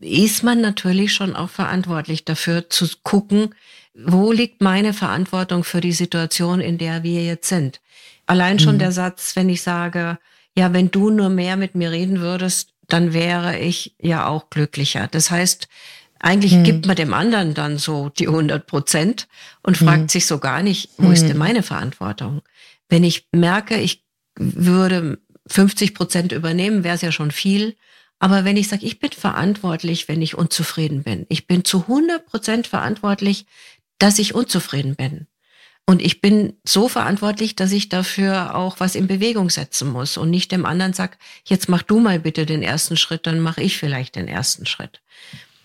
[0.00, 3.54] ist man natürlich schon auch verantwortlich dafür zu gucken,
[3.94, 7.80] wo liegt meine Verantwortung für die Situation, in der wir jetzt sind.
[8.26, 8.80] Allein schon mhm.
[8.80, 10.18] der Satz, wenn ich sage,
[10.56, 15.08] ja, wenn du nur mehr mit mir reden würdest, dann wäre ich ja auch glücklicher.
[15.10, 15.68] Das heißt,
[16.18, 16.64] eigentlich hm.
[16.64, 19.28] gibt man dem anderen dann so die 100 Prozent
[19.62, 20.08] und fragt hm.
[20.08, 21.12] sich so gar nicht, wo hm.
[21.12, 21.38] ist denn hm.
[21.38, 22.42] meine Verantwortung?
[22.88, 24.04] Wenn ich merke, ich
[24.36, 27.76] würde 50 Prozent übernehmen, wäre es ja schon viel.
[28.18, 32.24] Aber wenn ich sage, ich bin verantwortlich, wenn ich unzufrieden bin, ich bin zu 100
[32.24, 33.46] Prozent verantwortlich,
[33.98, 35.26] dass ich unzufrieden bin.
[35.84, 40.30] Und ich bin so verantwortlich, dass ich dafür auch was in Bewegung setzen muss und
[40.30, 43.76] nicht dem anderen sag, jetzt mach du mal bitte den ersten Schritt, dann mache ich
[43.76, 45.00] vielleicht den ersten Schritt.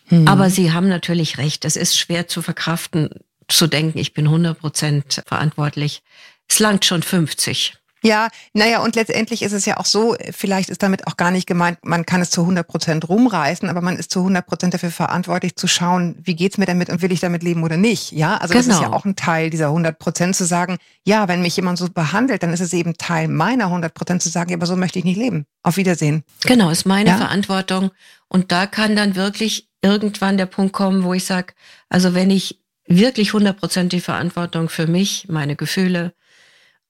[0.07, 0.27] Hm.
[0.27, 3.09] Aber Sie haben natürlich recht, es ist schwer zu verkraften,
[3.47, 6.01] zu denken, ich bin 100 Prozent verantwortlich.
[6.49, 7.77] Es langt schon 50.
[8.07, 11.45] Ja, naja, und letztendlich ist es ja auch so, vielleicht ist damit auch gar nicht
[11.45, 14.91] gemeint, man kann es zu 100 Prozent rumreißen, aber man ist zu 100 Prozent dafür
[14.91, 18.13] verantwortlich zu schauen, wie geht's mir damit und will ich damit leben oder nicht.
[18.13, 18.65] Ja, also genau.
[18.65, 18.97] das ist ja genau.
[18.97, 22.53] auch ein Teil dieser 100 Prozent zu sagen, ja, wenn mich jemand so behandelt, dann
[22.53, 25.17] ist es eben Teil meiner 100 Prozent zu sagen, ja, aber so möchte ich nicht
[25.17, 25.45] leben.
[25.63, 26.23] Auf Wiedersehen.
[26.45, 27.17] Genau, ist meine ja?
[27.17, 27.91] Verantwortung.
[28.29, 31.53] Und da kann dann wirklich irgendwann der Punkt kommen, wo ich sage,
[31.89, 36.13] also wenn ich wirklich 100 Prozent die Verantwortung für mich, meine Gefühle,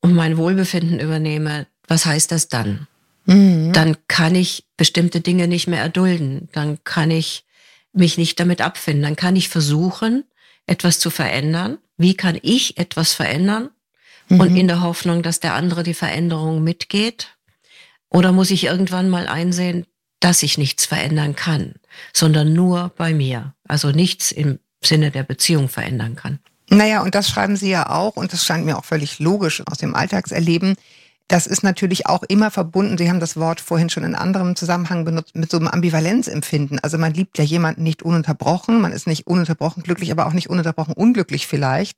[0.08, 2.88] und mein Wohlbefinden übernehme, was heißt das dann?
[3.26, 3.74] Mhm.
[3.74, 6.48] Dann kann ich bestimmte Dinge nicht mehr erdulden.
[6.54, 7.44] Dann kann ich
[7.92, 9.04] mich nicht damit abfinden.
[9.04, 10.24] Dann kann ich versuchen,
[10.66, 11.78] etwas zu verändern.
[11.98, 13.70] Wie kann ich etwas verändern?
[14.30, 14.40] Mhm.
[14.40, 17.36] Und in der Hoffnung, dass der andere die Veränderung mitgeht?
[18.10, 19.86] Oder muss ich irgendwann mal einsehen,
[20.22, 21.74] dass ich nichts verändern kann,
[22.14, 23.56] sondern nur bei mir?
[23.68, 26.40] Also nichts im Sinne der Beziehung verändern kann.
[26.70, 29.78] Naja, und das schreiben Sie ja auch, und das scheint mir auch völlig logisch aus
[29.78, 30.76] dem Alltagserleben.
[31.30, 35.04] Das ist natürlich auch immer verbunden, Sie haben das Wort vorhin schon in anderem Zusammenhang
[35.04, 36.80] benutzt, mit so einem Ambivalenzempfinden.
[36.80, 40.50] Also man liebt ja jemanden nicht ununterbrochen, man ist nicht ununterbrochen glücklich, aber auch nicht
[40.50, 41.98] ununterbrochen unglücklich vielleicht.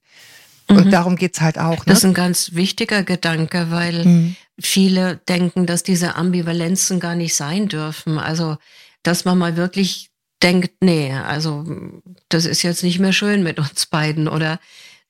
[0.67, 0.91] Und mhm.
[0.91, 1.77] darum geht's halt auch.
[1.77, 1.83] Ne?
[1.87, 4.35] Das ist ein ganz wichtiger Gedanke, weil mhm.
[4.59, 8.19] viele denken, dass diese Ambivalenzen gar nicht sein dürfen.
[8.19, 8.57] Also,
[9.01, 10.08] dass man mal wirklich
[10.41, 11.65] denkt, nee, also
[12.29, 14.59] das ist jetzt nicht mehr schön mit uns beiden oder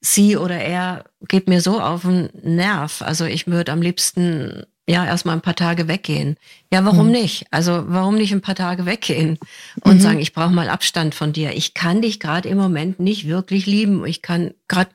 [0.02, 3.02] sie oder er geht mir so auf den Nerv.
[3.02, 6.38] Also ich würde am liebsten ja erstmal ein paar Tage weggehen.
[6.72, 7.12] Ja, warum mhm.
[7.12, 7.46] nicht?
[7.52, 9.38] Also warum nicht ein paar Tage weggehen
[9.82, 10.02] und mhm.
[10.02, 11.54] sagen, ich brauche mal Abstand von dir.
[11.54, 14.06] Ich kann dich gerade im Moment nicht wirklich lieben.
[14.06, 14.92] Ich kann gerade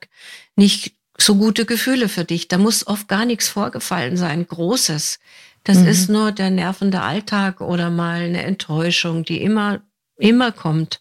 [0.56, 2.48] nicht so gute Gefühle für dich.
[2.48, 5.20] Da muss oft gar nichts vorgefallen sein, Großes.
[5.62, 5.86] Das mhm.
[5.86, 9.80] ist nur der nervende Alltag oder mal eine Enttäuschung, die immer
[10.16, 11.00] immer kommt.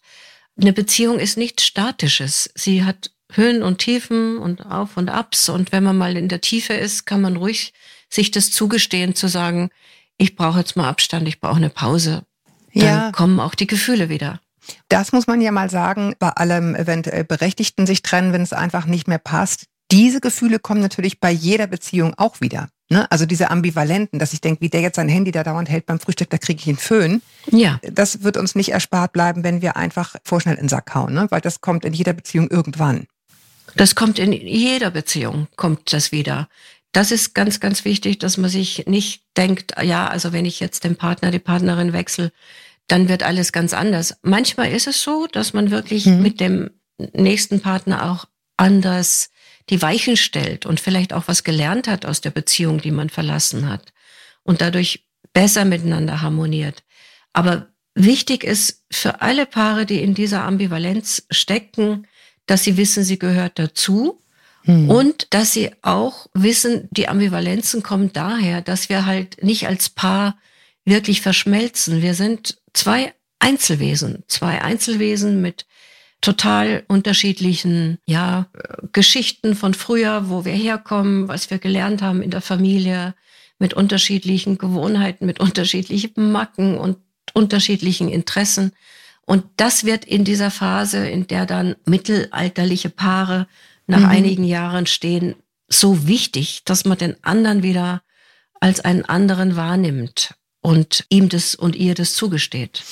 [0.60, 2.50] Eine Beziehung ist nichts Statisches.
[2.54, 5.48] Sie hat Höhen und Tiefen und Auf und Abs.
[5.48, 7.72] Und wenn man mal in der Tiefe ist, kann man ruhig
[8.08, 9.70] sich das zugestehen, zu sagen,
[10.16, 12.24] ich brauche jetzt mal Abstand, ich brauche eine Pause.
[12.72, 13.12] Dann ja.
[13.12, 14.40] kommen auch die Gefühle wieder.
[14.88, 18.86] Das muss man ja mal sagen, bei allem eventuell Berechtigten sich trennen, wenn es einfach
[18.86, 19.66] nicht mehr passt.
[19.90, 22.68] Diese Gefühle kommen natürlich bei jeder Beziehung auch wieder.
[22.90, 23.10] Ne?
[23.10, 25.98] Also diese Ambivalenten, dass ich denke, wie der jetzt sein Handy da dauernd hält beim
[25.98, 27.22] Frühstück, da kriege ich einen Föhn.
[27.50, 27.80] Ja.
[27.82, 31.26] Das wird uns nicht erspart bleiben, wenn wir einfach vorschnell in den Sack hauen, ne?
[31.30, 33.06] weil das kommt in jeder Beziehung irgendwann.
[33.76, 36.48] Das kommt in jeder Beziehung, kommt das wieder.
[36.92, 40.84] Das ist ganz, ganz wichtig, dass man sich nicht denkt, ja, also wenn ich jetzt
[40.84, 42.30] den Partner, die Partnerin wechsle,
[42.86, 44.16] dann wird alles ganz anders.
[44.22, 46.22] Manchmal ist es so, dass man wirklich mhm.
[46.22, 46.70] mit dem
[47.12, 49.30] nächsten Partner auch anders
[49.70, 53.68] die Weichen stellt und vielleicht auch was gelernt hat aus der Beziehung, die man verlassen
[53.68, 53.92] hat
[54.42, 56.84] und dadurch besser miteinander harmoniert.
[57.32, 62.06] Aber wichtig ist für alle Paare, die in dieser Ambivalenz stecken,
[62.46, 64.22] dass sie wissen, sie gehört dazu
[64.64, 64.90] hm.
[64.90, 70.38] und dass sie auch wissen, die Ambivalenzen kommen daher, dass wir halt nicht als Paar
[70.84, 72.02] wirklich verschmelzen.
[72.02, 75.66] Wir sind zwei Einzelwesen, zwei Einzelwesen mit
[76.24, 78.46] total unterschiedlichen, ja,
[78.92, 83.14] Geschichten von früher, wo wir herkommen, was wir gelernt haben in der Familie,
[83.58, 86.96] mit unterschiedlichen Gewohnheiten, mit unterschiedlichen Macken und
[87.34, 88.72] unterschiedlichen Interessen.
[89.26, 93.46] Und das wird in dieser Phase, in der dann mittelalterliche Paare
[93.86, 94.06] nach mhm.
[94.06, 95.34] einigen Jahren stehen,
[95.68, 98.02] so wichtig, dass man den anderen wieder
[98.60, 102.82] als einen anderen wahrnimmt und ihm das und ihr das zugesteht.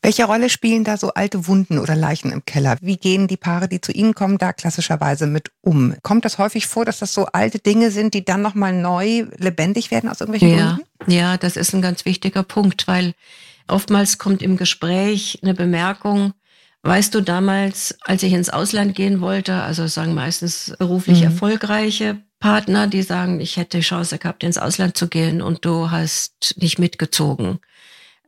[0.00, 2.76] Welche Rolle spielen da so alte Wunden oder Leichen im Keller?
[2.80, 5.94] Wie gehen die Paare, die zu Ihnen kommen, da klassischerweise mit um?
[6.02, 9.90] Kommt das häufig vor, dass das so alte Dinge sind, die dann nochmal neu lebendig
[9.90, 11.12] werden aus irgendwelchen ja, Gründen?
[11.12, 13.14] Ja, das ist ein ganz wichtiger Punkt, weil
[13.66, 16.32] oftmals kommt im Gespräch eine Bemerkung,
[16.82, 21.24] Weißt du, damals, als ich ins Ausland gehen wollte, also sagen meistens beruflich mhm.
[21.24, 25.90] erfolgreiche Partner, die sagen, ich hätte die Chance gehabt, ins Ausland zu gehen und du
[25.90, 27.58] hast nicht mitgezogen.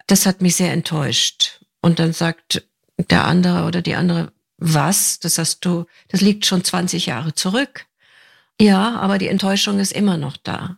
[0.09, 1.60] Das hat mich sehr enttäuscht.
[1.81, 2.62] Und dann sagt
[2.97, 5.19] der andere oder die andere, was?
[5.21, 7.87] Das hast du, das liegt schon 20 Jahre zurück.
[8.61, 10.77] Ja, aber die Enttäuschung ist immer noch da.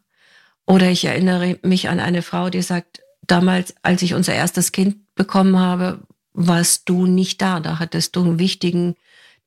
[0.67, 4.99] Oder ich erinnere mich an eine Frau, die sagt, damals, als ich unser erstes Kind
[5.17, 6.01] bekommen habe,
[6.33, 7.61] warst du nicht da.
[7.61, 8.95] Da hattest du einen wichtigen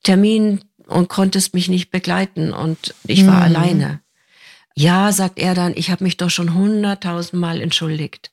[0.03, 3.55] Termin und konntest mich nicht begleiten und ich war mhm.
[3.55, 4.01] alleine.
[4.75, 8.31] Ja, sagt er dann, ich habe mich doch schon hunderttausendmal entschuldigt.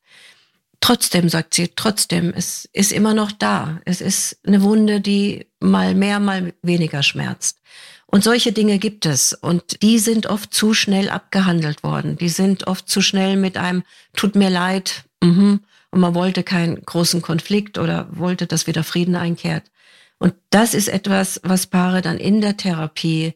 [0.82, 3.80] Trotzdem, sagt sie, trotzdem, es ist immer noch da.
[3.84, 7.60] Es ist eine Wunde, die mal mehr, mal weniger schmerzt.
[8.06, 9.32] Und solche Dinge gibt es.
[9.32, 12.16] Und die sind oft zu schnell abgehandelt worden.
[12.16, 15.60] Die sind oft zu schnell mit einem, tut mir leid, mhm,
[15.92, 19.70] und man wollte keinen großen Konflikt oder wollte, dass wieder Frieden einkehrt.
[20.18, 23.34] Und das ist etwas, was Paare dann in der Therapie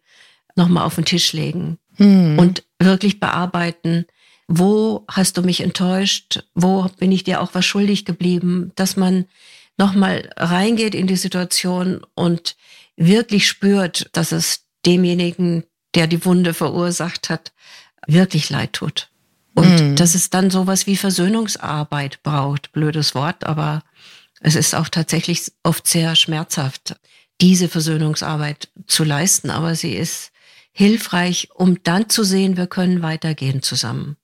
[0.56, 2.38] nochmal auf den Tisch legen hm.
[2.38, 4.06] und wirklich bearbeiten.
[4.48, 6.44] Wo hast du mich enttäuscht?
[6.54, 8.72] Wo bin ich dir auch was schuldig geblieben?
[8.76, 9.26] Dass man
[9.76, 12.56] nochmal reingeht in die Situation und
[12.96, 17.52] wirklich spürt, dass es demjenigen, der die Wunde verursacht hat,
[18.06, 19.08] wirklich leid tut.
[19.54, 19.96] Und mhm.
[19.96, 22.72] dass es dann sowas wie Versöhnungsarbeit braucht.
[22.72, 23.82] Blödes Wort, aber
[24.40, 26.96] es ist auch tatsächlich oft sehr schmerzhaft,
[27.40, 29.50] diese Versöhnungsarbeit zu leisten.
[29.50, 30.30] Aber sie ist
[30.72, 34.16] hilfreich, um dann zu sehen, wir können weitergehen zusammen.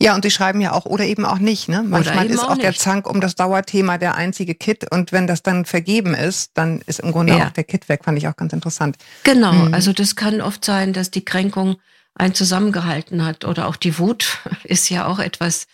[0.00, 1.68] Ja, und Sie schreiben ja auch, oder eben auch nicht.
[1.68, 1.82] Ne?
[1.82, 4.90] Manchmal ist auch, auch der Zank um das Dauerthema der einzige Kit.
[4.90, 7.46] Und wenn das dann vergeben ist, dann ist im Grunde ja.
[7.46, 8.04] auch der Kit weg.
[8.04, 8.96] Fand ich auch ganz interessant.
[9.24, 9.74] Genau, mhm.
[9.74, 11.76] also das kann oft sein, dass die Kränkung
[12.14, 13.44] einen zusammengehalten hat.
[13.44, 15.66] Oder auch die Wut ist ja auch etwas,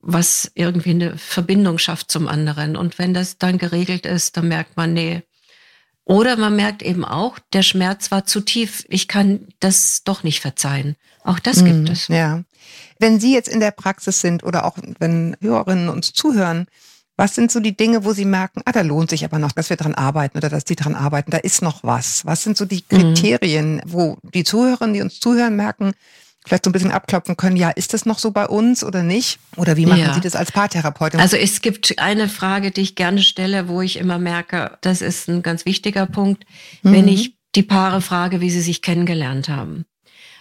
[0.00, 2.76] was irgendwie eine Verbindung schafft zum anderen.
[2.76, 5.22] Und wenn das dann geregelt ist, dann merkt man, nee.
[6.04, 8.84] Oder man merkt eben auch, der Schmerz war zu tief.
[8.88, 10.96] Ich kann das doch nicht verzeihen.
[11.22, 12.08] Auch das mhm, gibt es.
[12.08, 12.42] Ja.
[12.98, 16.66] Wenn Sie jetzt in der Praxis sind oder auch wenn Hörerinnen uns zuhören,
[17.16, 19.70] was sind so die Dinge, wo Sie merken, ah, da lohnt sich aber noch, dass
[19.70, 22.26] wir dran arbeiten oder dass die dran arbeiten, da ist noch was.
[22.26, 23.14] Was sind so die mhm.
[23.14, 23.80] Kriterien, mhm.
[23.86, 25.92] wo die Zuhörerinnen, die uns zuhören, merken,
[26.44, 29.38] vielleicht so ein bisschen abklopfen können, ja, ist das noch so bei uns oder nicht?
[29.56, 30.14] Oder wie machen ja.
[30.14, 31.20] Sie das als Paartherapeutin?
[31.20, 35.28] Also es gibt eine Frage, die ich gerne stelle, wo ich immer merke, das ist
[35.28, 36.44] ein ganz wichtiger Punkt,
[36.82, 36.92] mhm.
[36.92, 39.86] wenn ich die Paare frage, wie sie sich kennengelernt haben.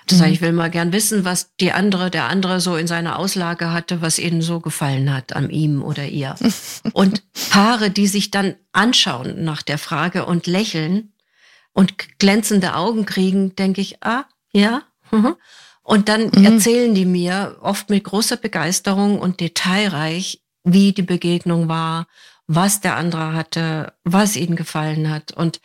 [0.07, 0.45] Das heißt, ich mhm.
[0.45, 4.19] will mal gern wissen, was die andere, der andere so in seiner Auslage hatte, was
[4.19, 6.35] ihnen so gefallen hat an ihm oder ihr.
[6.93, 11.13] und Paare, die sich dann anschauen nach der Frage und lächeln
[11.73, 14.83] und glänzende Augen kriegen, denke ich, ah, ja.
[15.11, 15.35] Mhm.
[15.81, 16.45] Und dann mhm.
[16.45, 22.07] erzählen die mir oft mit großer Begeisterung und detailreich, wie die Begegnung war,
[22.47, 25.31] was der andere hatte, was ihnen gefallen hat.
[25.31, 25.59] Und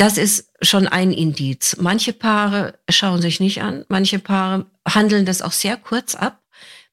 [0.00, 1.76] das ist schon ein Indiz.
[1.78, 6.40] Manche Paare schauen sich nicht an, manche Paare handeln das auch sehr kurz ab.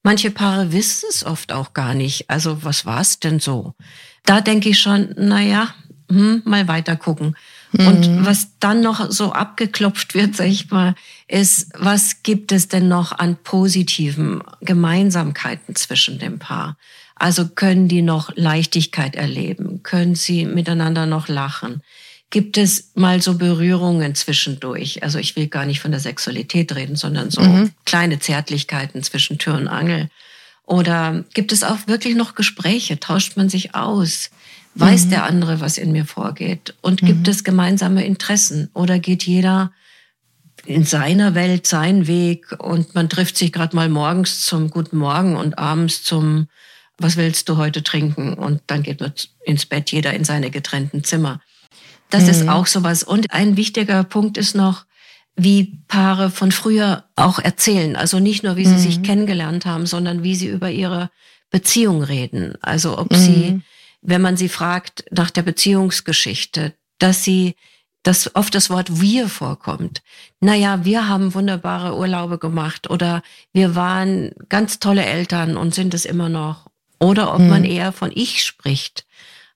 [0.03, 2.29] Manche Paare wissen es oft auch gar nicht.
[2.29, 3.75] Also was war es denn so?
[4.25, 5.73] Da denke ich schon, naja,
[6.11, 7.37] hm, mal weiter gucken.
[7.71, 7.87] Mhm.
[7.87, 10.93] Und was dann noch so abgeklopft wird, sag ich mal,
[11.29, 16.77] ist, was gibt es denn noch an positiven Gemeinsamkeiten zwischen dem Paar?
[17.15, 19.81] Also können die noch Leichtigkeit erleben?
[19.81, 21.81] Können sie miteinander noch lachen?
[22.29, 25.03] Gibt es mal so Berührungen zwischendurch.
[25.03, 27.71] Also ich will gar nicht von der Sexualität reden, sondern so mhm.
[27.85, 30.09] kleine Zärtlichkeiten zwischen Tür und Angel.
[30.65, 32.99] Oder gibt es auch wirklich noch Gespräche?
[32.99, 34.29] Tauscht man sich aus?
[34.75, 35.09] Weiß mhm.
[35.11, 36.75] der andere, was in mir vorgeht?
[36.81, 37.31] Und gibt mhm.
[37.31, 38.69] es gemeinsame Interessen?
[38.73, 39.71] Oder geht jeder
[40.65, 45.37] in seiner Welt seinen Weg und man trifft sich gerade mal morgens zum Guten Morgen
[45.37, 46.49] und abends zum
[46.97, 48.33] Was willst du heute trinken?
[48.33, 49.13] Und dann geht man
[49.45, 51.39] ins Bett, jeder in seine getrennten Zimmer.
[52.09, 52.29] Das mhm.
[52.29, 53.03] ist auch sowas.
[53.03, 54.85] Und ein wichtiger Punkt ist noch,
[55.35, 57.95] wie Paare von früher auch erzählen.
[57.95, 58.79] Also nicht nur, wie sie mhm.
[58.79, 61.11] sich kennengelernt haben, sondern wie sie über ihre
[61.51, 62.55] Beziehung reden.
[62.61, 63.15] Also ob mhm.
[63.15, 63.61] sie,
[64.01, 67.55] wenn man sie fragt nach der Beziehungsgeschichte, dass sie,
[68.01, 70.01] dass oft das Wort wir vorkommt.
[70.39, 73.21] Naja, wir haben wunderbare Urlaube gemacht oder
[73.53, 76.67] wir waren ganz tolle Eltern und sind es immer noch.
[76.99, 77.49] Oder ob mhm.
[77.49, 79.05] man eher von ich spricht.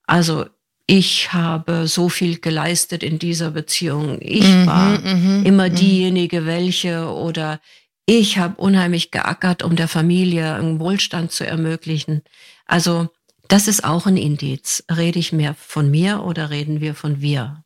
[0.05, 0.45] Also
[0.91, 4.17] ich habe so viel geleistet in dieser Beziehung.
[4.19, 5.75] Ich mhm, war mhm, immer mhm.
[5.75, 7.61] diejenige, welche oder
[8.05, 12.23] ich habe unheimlich geackert, um der Familie einen Wohlstand zu ermöglichen.
[12.65, 13.07] Also
[13.47, 14.83] das ist auch ein Indiz.
[14.91, 17.63] Rede ich mehr von mir oder reden wir von wir?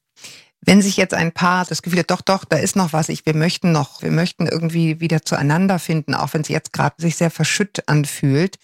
[0.62, 3.26] Wenn sich jetzt ein Paar das Gefühl hat, doch, doch, da ist noch was, ich,
[3.26, 7.16] wir möchten noch, wir möchten irgendwie wieder zueinander finden, auch wenn es jetzt gerade sich
[7.16, 8.60] sehr verschütt anfühlt,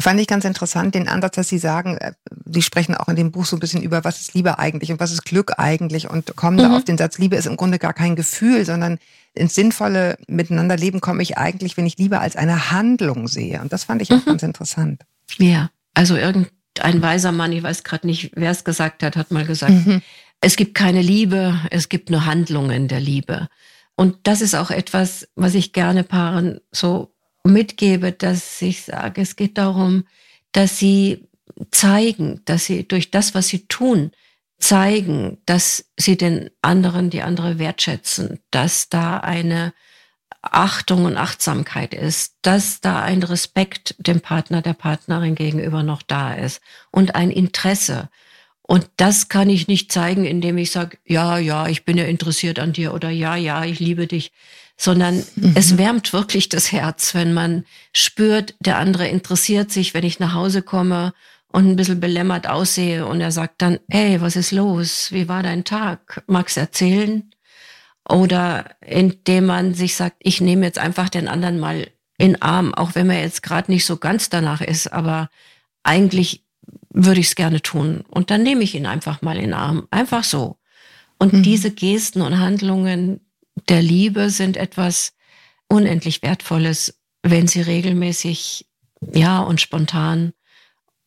[0.00, 2.12] fand ich ganz interessant, den Ansatz, dass Sie sagen, äh,
[2.46, 5.00] Sie sprechen auch in dem Buch so ein bisschen über, was ist Liebe eigentlich und
[5.00, 6.62] was ist Glück eigentlich und kommen mhm.
[6.62, 8.98] da auf den Satz, Liebe ist im Grunde gar kein Gefühl, sondern
[9.34, 13.60] ins sinnvolle Miteinanderleben komme ich eigentlich, wenn ich Liebe als eine Handlung sehe.
[13.60, 14.30] Und das fand ich auch mhm.
[14.30, 15.02] ganz interessant.
[15.38, 19.46] Ja, also irgendein weiser Mann, ich weiß gerade nicht, wer es gesagt hat, hat mal
[19.46, 20.02] gesagt, mhm.
[20.40, 23.48] es gibt keine Liebe, es gibt nur Handlungen der Liebe.
[23.96, 27.12] Und das ist auch etwas, was ich gerne Paaren so
[27.48, 30.04] mitgebe, dass ich sage, es geht darum,
[30.52, 31.28] dass sie
[31.70, 34.12] zeigen, dass sie durch das, was sie tun,
[34.58, 39.72] zeigen, dass sie den anderen, die andere wertschätzen, dass da eine
[40.42, 46.34] Achtung und Achtsamkeit ist, dass da ein Respekt dem Partner, der Partnerin gegenüber noch da
[46.34, 48.08] ist und ein Interesse.
[48.62, 52.58] Und das kann ich nicht zeigen, indem ich sage, ja, ja, ich bin ja interessiert
[52.58, 54.32] an dir oder ja, ja, ich liebe dich,
[54.78, 55.52] sondern mhm.
[55.56, 60.34] es wärmt wirklich das Herz, wenn man spürt, der andere interessiert sich, wenn ich nach
[60.34, 61.12] Hause komme
[61.48, 65.08] und ein bisschen belämmert aussehe und er sagt dann, hey, was ist los?
[65.10, 66.22] Wie war dein Tag?
[66.28, 67.28] Magst erzählen?
[68.08, 72.94] Oder indem man sich sagt, ich nehme jetzt einfach den anderen mal in Arm, auch
[72.94, 75.28] wenn man jetzt gerade nicht so ganz danach ist, aber
[75.82, 76.44] eigentlich
[76.90, 78.04] würde ich es gerne tun.
[78.08, 79.88] Und dann nehme ich ihn einfach mal in Arm.
[79.90, 80.56] Einfach so.
[81.18, 81.42] Und mhm.
[81.42, 83.20] diese Gesten und Handlungen,
[83.68, 85.12] der Liebe sind etwas
[85.68, 88.66] unendlich Wertvolles, wenn sie regelmäßig,
[89.00, 90.32] ja, und spontan,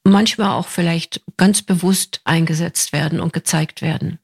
[0.03, 4.19] manchmal auch vielleicht ganz bewusst eingesetzt werden und gezeigt werden.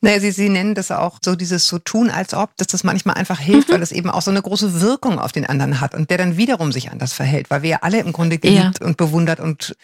[0.00, 3.14] Naja, Sie, Sie nennen das auch so dieses so tun, als ob, dass das manchmal
[3.14, 3.74] einfach hilft, mhm.
[3.74, 6.36] weil es eben auch so eine große Wirkung auf den anderen hat und der dann
[6.36, 8.86] wiederum sich anders verhält, weil wir ja alle im Grunde geliebt ja.
[8.86, 9.74] und bewundert und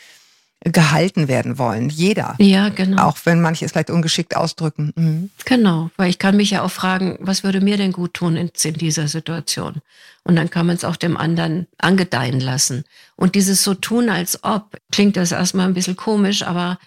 [0.64, 1.88] gehalten werden wollen.
[1.88, 2.34] Jeder.
[2.38, 3.04] Ja, genau.
[3.04, 4.92] Auch wenn manche es vielleicht ungeschickt ausdrücken.
[4.94, 5.30] Mhm.
[5.46, 8.50] Genau, weil ich kann mich ja auch fragen, was würde mir denn gut tun in,
[8.62, 9.80] in dieser Situation?
[10.22, 12.84] Und dann kann man es auch dem anderen angedeihen lassen.
[13.16, 16.78] Und dieses so tun, als ob, klingt das erstmal ein bisschen komisch, aber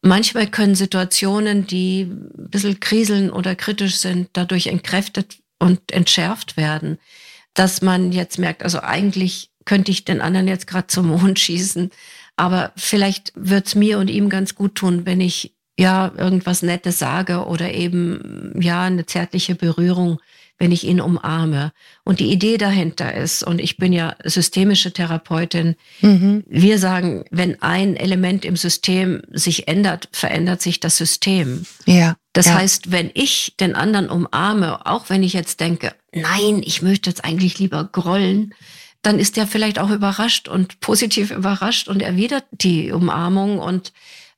[0.00, 6.98] manchmal können Situationen, die ein bisschen kriseln oder kritisch sind, dadurch entkräftet und entschärft werden,
[7.52, 11.90] dass man jetzt merkt, also eigentlich könnte ich den anderen jetzt gerade zum Mond schießen
[12.36, 17.46] aber vielleicht wird's mir und ihm ganz gut tun, wenn ich ja irgendwas Nettes sage
[17.46, 20.20] oder eben ja eine zärtliche Berührung,
[20.58, 21.72] wenn ich ihn umarme.
[22.04, 26.44] Und die Idee dahinter ist, und ich bin ja systemische Therapeutin, mhm.
[26.46, 31.66] wir sagen, wenn ein Element im System sich ändert, verändert sich das System.
[31.86, 32.16] Ja.
[32.32, 32.54] Das ja.
[32.54, 37.24] heißt, wenn ich den anderen umarme, auch wenn ich jetzt denke, nein, ich möchte jetzt
[37.24, 38.54] eigentlich lieber grollen,
[39.06, 43.92] dann ist er vielleicht auch überrascht und positiv überrascht und erwidert die Umarmung und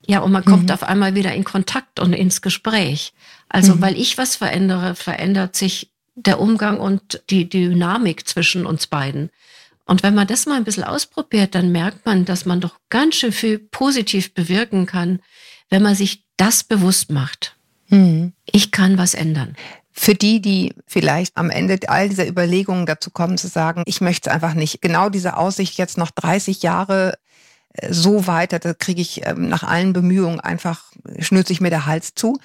[0.08, 0.70] ja, und man kommt mhm.
[0.70, 3.12] auf einmal wieder in Kontakt und ins Gespräch.
[3.48, 3.80] Also, mhm.
[3.80, 9.30] weil ich was verändere, verändert sich der Umgang und die Dynamik zwischen uns beiden.
[9.84, 13.16] Und wenn man das mal ein bisschen ausprobiert, dann merkt man, dass man doch ganz
[13.16, 15.20] schön viel positiv bewirken kann,
[15.70, 17.56] wenn man sich das bewusst macht.
[17.88, 18.32] Mhm.
[18.46, 19.56] Ich kann was ändern
[19.98, 24.28] für die, die vielleicht am Ende all dieser Überlegungen dazu kommen zu sagen, ich möchte
[24.28, 24.82] es einfach nicht.
[24.82, 27.14] Genau diese Aussicht jetzt noch 30 Jahre
[27.72, 31.86] äh, so weiter, da kriege ich ähm, nach allen Bemühungen einfach, schnürt sich mir der
[31.86, 32.38] Hals zu.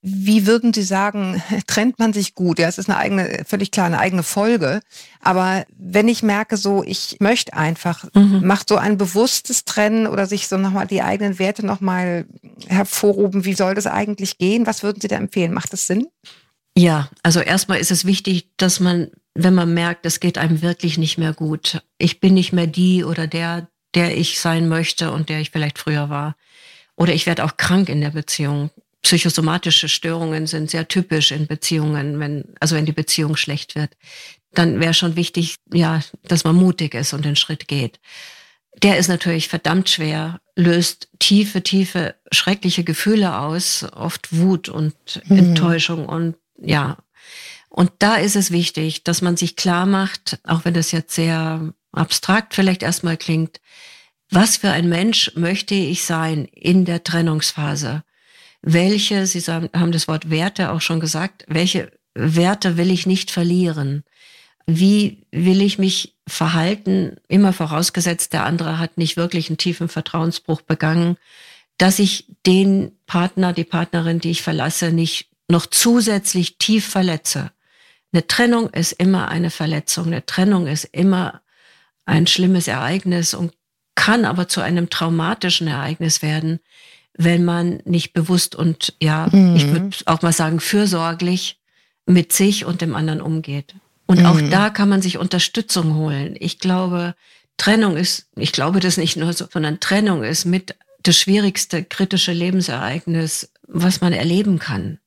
[0.00, 2.60] Wie würden Sie sagen, trennt man sich gut?
[2.60, 4.80] Ja, es ist eine eigene, völlig klar, eine eigene Folge.
[5.20, 8.46] Aber wenn ich merke, so, ich möchte einfach, mhm.
[8.46, 12.26] macht so ein bewusstes Trennen oder sich so nochmal die eigenen Werte nochmal
[12.68, 14.66] hervorrufen, wie soll das eigentlich gehen?
[14.66, 15.52] Was würden Sie da empfehlen?
[15.52, 16.06] Macht das Sinn?
[16.76, 20.98] Ja, also erstmal ist es wichtig, dass man, wenn man merkt, es geht einem wirklich
[20.98, 25.28] nicht mehr gut, ich bin nicht mehr die oder der, der ich sein möchte und
[25.28, 26.36] der ich vielleicht früher war.
[26.96, 28.70] Oder ich werde auch krank in der Beziehung.
[29.02, 33.96] Psychosomatische Störungen sind sehr typisch in Beziehungen, wenn, also wenn die Beziehung schlecht wird.
[34.52, 37.98] Dann wäre schon wichtig, ja, dass man mutig ist und den Schritt geht.
[38.82, 44.94] Der ist natürlich verdammt schwer, löst tiefe, tiefe, schreckliche Gefühle aus, oft Wut und
[45.26, 45.38] mhm.
[45.38, 46.98] Enttäuschung und ja.
[47.68, 51.72] Und da ist es wichtig, dass man sich klar macht, auch wenn das jetzt sehr
[51.92, 53.60] abstrakt vielleicht erstmal klingt,
[54.30, 58.02] was für ein Mensch möchte ich sein in der Trennungsphase?
[58.62, 64.04] Welche, Sie haben das Wort Werte auch schon gesagt, welche Werte will ich nicht verlieren?
[64.66, 67.16] Wie will ich mich verhalten?
[67.28, 71.16] Immer vorausgesetzt, der andere hat nicht wirklich einen tiefen Vertrauensbruch begangen,
[71.78, 77.52] dass ich den Partner, die Partnerin, die ich verlasse, nicht noch zusätzlich tief verletze.
[78.12, 80.06] Eine Trennung ist immer eine Verletzung.
[80.06, 81.42] Eine Trennung ist immer
[82.04, 83.52] ein schlimmes Ereignis und
[83.94, 86.58] kann aber zu einem traumatischen Ereignis werden,
[87.14, 89.54] wenn man nicht bewusst und ja, mhm.
[89.54, 91.60] ich würde auch mal sagen, fürsorglich
[92.06, 93.74] mit sich und dem anderen umgeht.
[94.06, 94.26] Und mhm.
[94.26, 96.34] auch da kann man sich Unterstützung holen.
[96.38, 97.14] Ich glaube,
[97.58, 102.32] Trennung ist, ich glaube das nicht nur so, sondern Trennung ist mit das schwierigste kritische
[102.32, 104.98] Lebensereignis, was man erleben kann.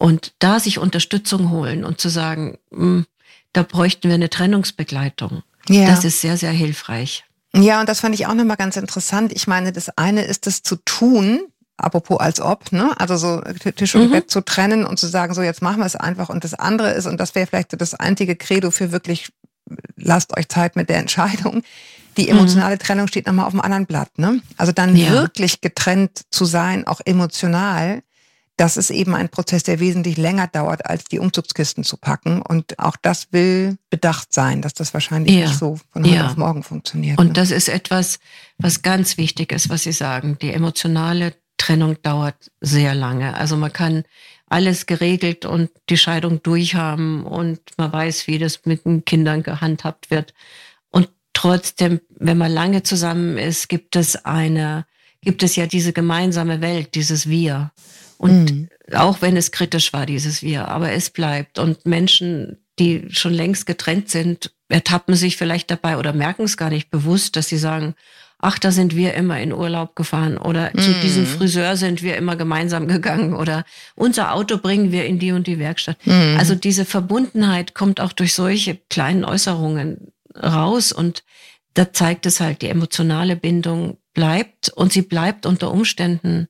[0.00, 3.06] Und da sich Unterstützung holen und zu sagen, mh, hm,
[3.52, 5.42] da bräuchten wir eine Trennungsbegleitung.
[5.68, 5.88] Ja.
[5.88, 7.24] Das ist sehr, sehr hilfreich.
[7.54, 9.30] Ja, und das fand ich auch nochmal ganz interessant.
[9.34, 11.40] Ich meine, das eine ist es zu tun,
[11.76, 12.98] apropos als ob, ne?
[12.98, 13.42] Also so
[13.76, 14.12] Tisch und mhm.
[14.12, 16.30] Bett zu trennen und zu sagen, so jetzt machen wir es einfach.
[16.30, 19.30] Und das andere ist, und das wäre vielleicht so das einzige Credo für wirklich,
[19.96, 21.62] lasst euch Zeit mit der Entscheidung.
[22.16, 22.38] Die mhm.
[22.38, 22.80] emotionale mhm.
[22.80, 24.40] Trennung steht nochmal auf dem anderen Blatt, ne?
[24.56, 25.10] Also dann ja.
[25.10, 28.02] wirklich getrennt zu sein, auch emotional,
[28.60, 32.42] das ist eben ein Prozess, der wesentlich länger dauert, als die Umzugskisten zu packen.
[32.42, 35.46] Und auch das will bedacht sein, dass das wahrscheinlich ja.
[35.46, 36.26] nicht so von heute ja.
[36.26, 37.18] auf morgen funktioniert.
[37.18, 37.32] Und ne?
[37.32, 38.18] das ist etwas,
[38.58, 40.36] was ganz wichtig ist, was Sie sagen.
[40.42, 43.34] Die emotionale Trennung dauert sehr lange.
[43.34, 44.04] Also man kann
[44.44, 50.10] alles geregelt und die Scheidung durchhaben und man weiß, wie das mit den Kindern gehandhabt
[50.10, 50.34] wird.
[50.90, 54.84] Und trotzdem, wenn man lange zusammen ist, gibt es eine,
[55.22, 57.72] gibt es ja diese gemeinsame Welt, dieses Wir.
[58.20, 58.68] Und mhm.
[58.92, 61.58] auch wenn es kritisch war, dieses Wir, aber es bleibt.
[61.58, 66.68] Und Menschen, die schon längst getrennt sind, ertappen sich vielleicht dabei oder merken es gar
[66.68, 67.94] nicht bewusst, dass sie sagen,
[68.38, 70.80] ach, da sind wir immer in Urlaub gefahren oder mhm.
[70.80, 73.64] zu diesem Friseur sind wir immer gemeinsam gegangen oder
[73.94, 75.96] unser Auto bringen wir in die und die Werkstatt.
[76.06, 76.36] Mhm.
[76.38, 81.24] Also diese Verbundenheit kommt auch durch solche kleinen Äußerungen raus und
[81.72, 86.48] da zeigt es halt, die emotionale Bindung bleibt und sie bleibt unter Umständen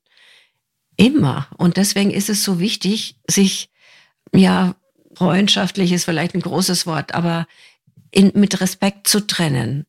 [1.01, 1.46] Immer.
[1.57, 3.70] Und deswegen ist es so wichtig, sich,
[4.34, 4.74] ja,
[5.14, 7.46] freundschaftlich ist vielleicht ein großes Wort, aber
[8.11, 9.86] in, mit Respekt zu trennen.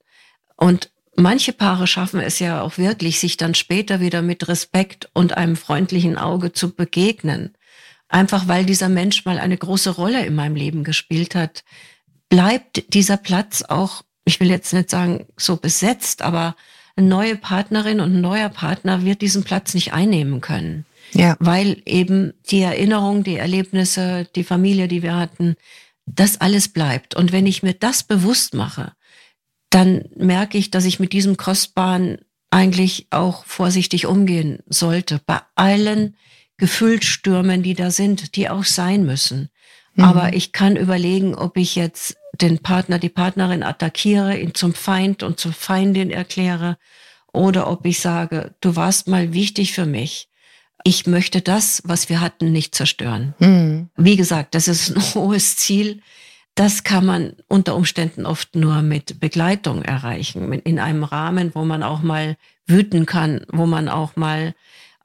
[0.55, 5.35] Und manche Paare schaffen es ja auch wirklich, sich dann später wieder mit Respekt und
[5.35, 7.57] einem freundlichen Auge zu begegnen.
[8.07, 11.65] Einfach weil dieser Mensch mal eine große Rolle in meinem Leben gespielt hat,
[12.29, 16.55] bleibt dieser Platz auch, ich will jetzt nicht sagen so besetzt, aber
[16.95, 20.85] eine neue Partnerin und ein neuer Partner wird diesen Platz nicht einnehmen können.
[21.13, 21.35] Ja.
[21.39, 25.55] Weil eben die Erinnerung, die Erlebnisse, die Familie, die wir hatten,
[26.05, 27.15] das alles bleibt.
[27.15, 28.93] Und wenn ich mir das bewusst mache,
[29.69, 32.17] dann merke ich, dass ich mit diesem Kostbaren
[32.49, 35.21] eigentlich auch vorsichtig umgehen sollte.
[35.25, 36.15] Bei allen
[36.57, 39.49] Gefühlsstürmen, die da sind, die auch sein müssen.
[39.95, 40.03] Mhm.
[40.03, 45.23] Aber ich kann überlegen, ob ich jetzt den Partner, die Partnerin attackiere, ihn zum Feind
[45.23, 46.77] und zur Feindin erkläre,
[47.33, 50.27] oder ob ich sage, du warst mal wichtig für mich
[50.83, 53.33] ich möchte das, was wir hatten, nicht zerstören.
[53.39, 53.89] Mhm.
[53.95, 56.01] Wie gesagt, das ist ein hohes Ziel.
[56.55, 61.81] Das kann man unter Umständen oft nur mit Begleitung erreichen, in einem Rahmen, wo man
[61.81, 62.35] auch mal
[62.67, 64.53] wüten kann, wo man auch mal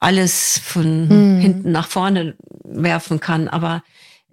[0.01, 1.41] alles von mhm.
[1.41, 3.83] hinten nach vorne werfen kann, aber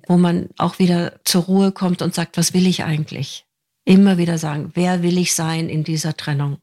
[0.08, 3.46] wo man auch wieder zur Ruhe kommt und sagt, was will ich eigentlich?
[3.86, 6.58] Immer wieder sagen, wer will ich sein in dieser Trennung?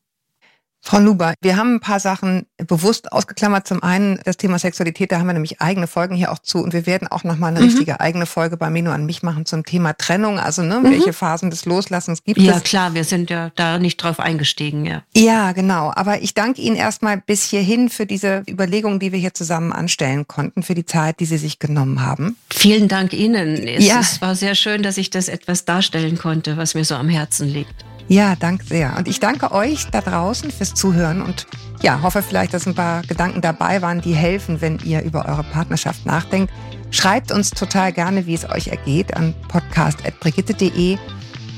[0.82, 3.68] Frau Nuber, wir haben ein paar Sachen bewusst ausgeklammert.
[3.68, 6.72] Zum einen das Thema Sexualität, da haben wir nämlich eigene Folgen hier auch zu und
[6.72, 7.66] wir werden auch nochmal eine mhm.
[7.66, 10.90] richtige eigene Folge bei Mino an mich machen zum Thema Trennung, also ne, mhm.
[10.90, 12.58] welche Phasen des Loslassens gibt ja, es.
[12.58, 15.02] Ja klar, wir sind ja da nicht drauf eingestiegen, ja.
[15.14, 15.92] Ja, genau.
[15.94, 20.26] Aber ich danke Ihnen erstmal bis hierhin für diese Überlegungen, die wir hier zusammen anstellen
[20.26, 22.36] konnten, für die Zeit, die Sie sich genommen haben.
[22.50, 23.56] Vielen Dank Ihnen.
[23.56, 24.00] Es, ja.
[24.00, 27.48] es war sehr schön, dass ich das etwas darstellen konnte, was mir so am Herzen
[27.48, 27.84] liegt.
[28.10, 28.96] Ja, danke sehr.
[28.98, 31.46] Und ich danke euch da draußen fürs Zuhören und
[31.80, 35.44] ja, hoffe vielleicht, dass ein paar Gedanken dabei waren, die helfen, wenn ihr über eure
[35.44, 36.52] Partnerschaft nachdenkt.
[36.90, 40.98] Schreibt uns total gerne, wie es euch ergeht, an podcast.brigitte.de.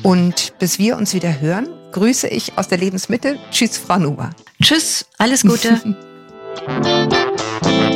[0.02, 3.38] Und bis wir uns wieder hören, grüße ich aus der Lebensmitte.
[3.50, 4.28] Tschüss, Frau Nuber.
[4.60, 5.80] Tschüss, alles Gute.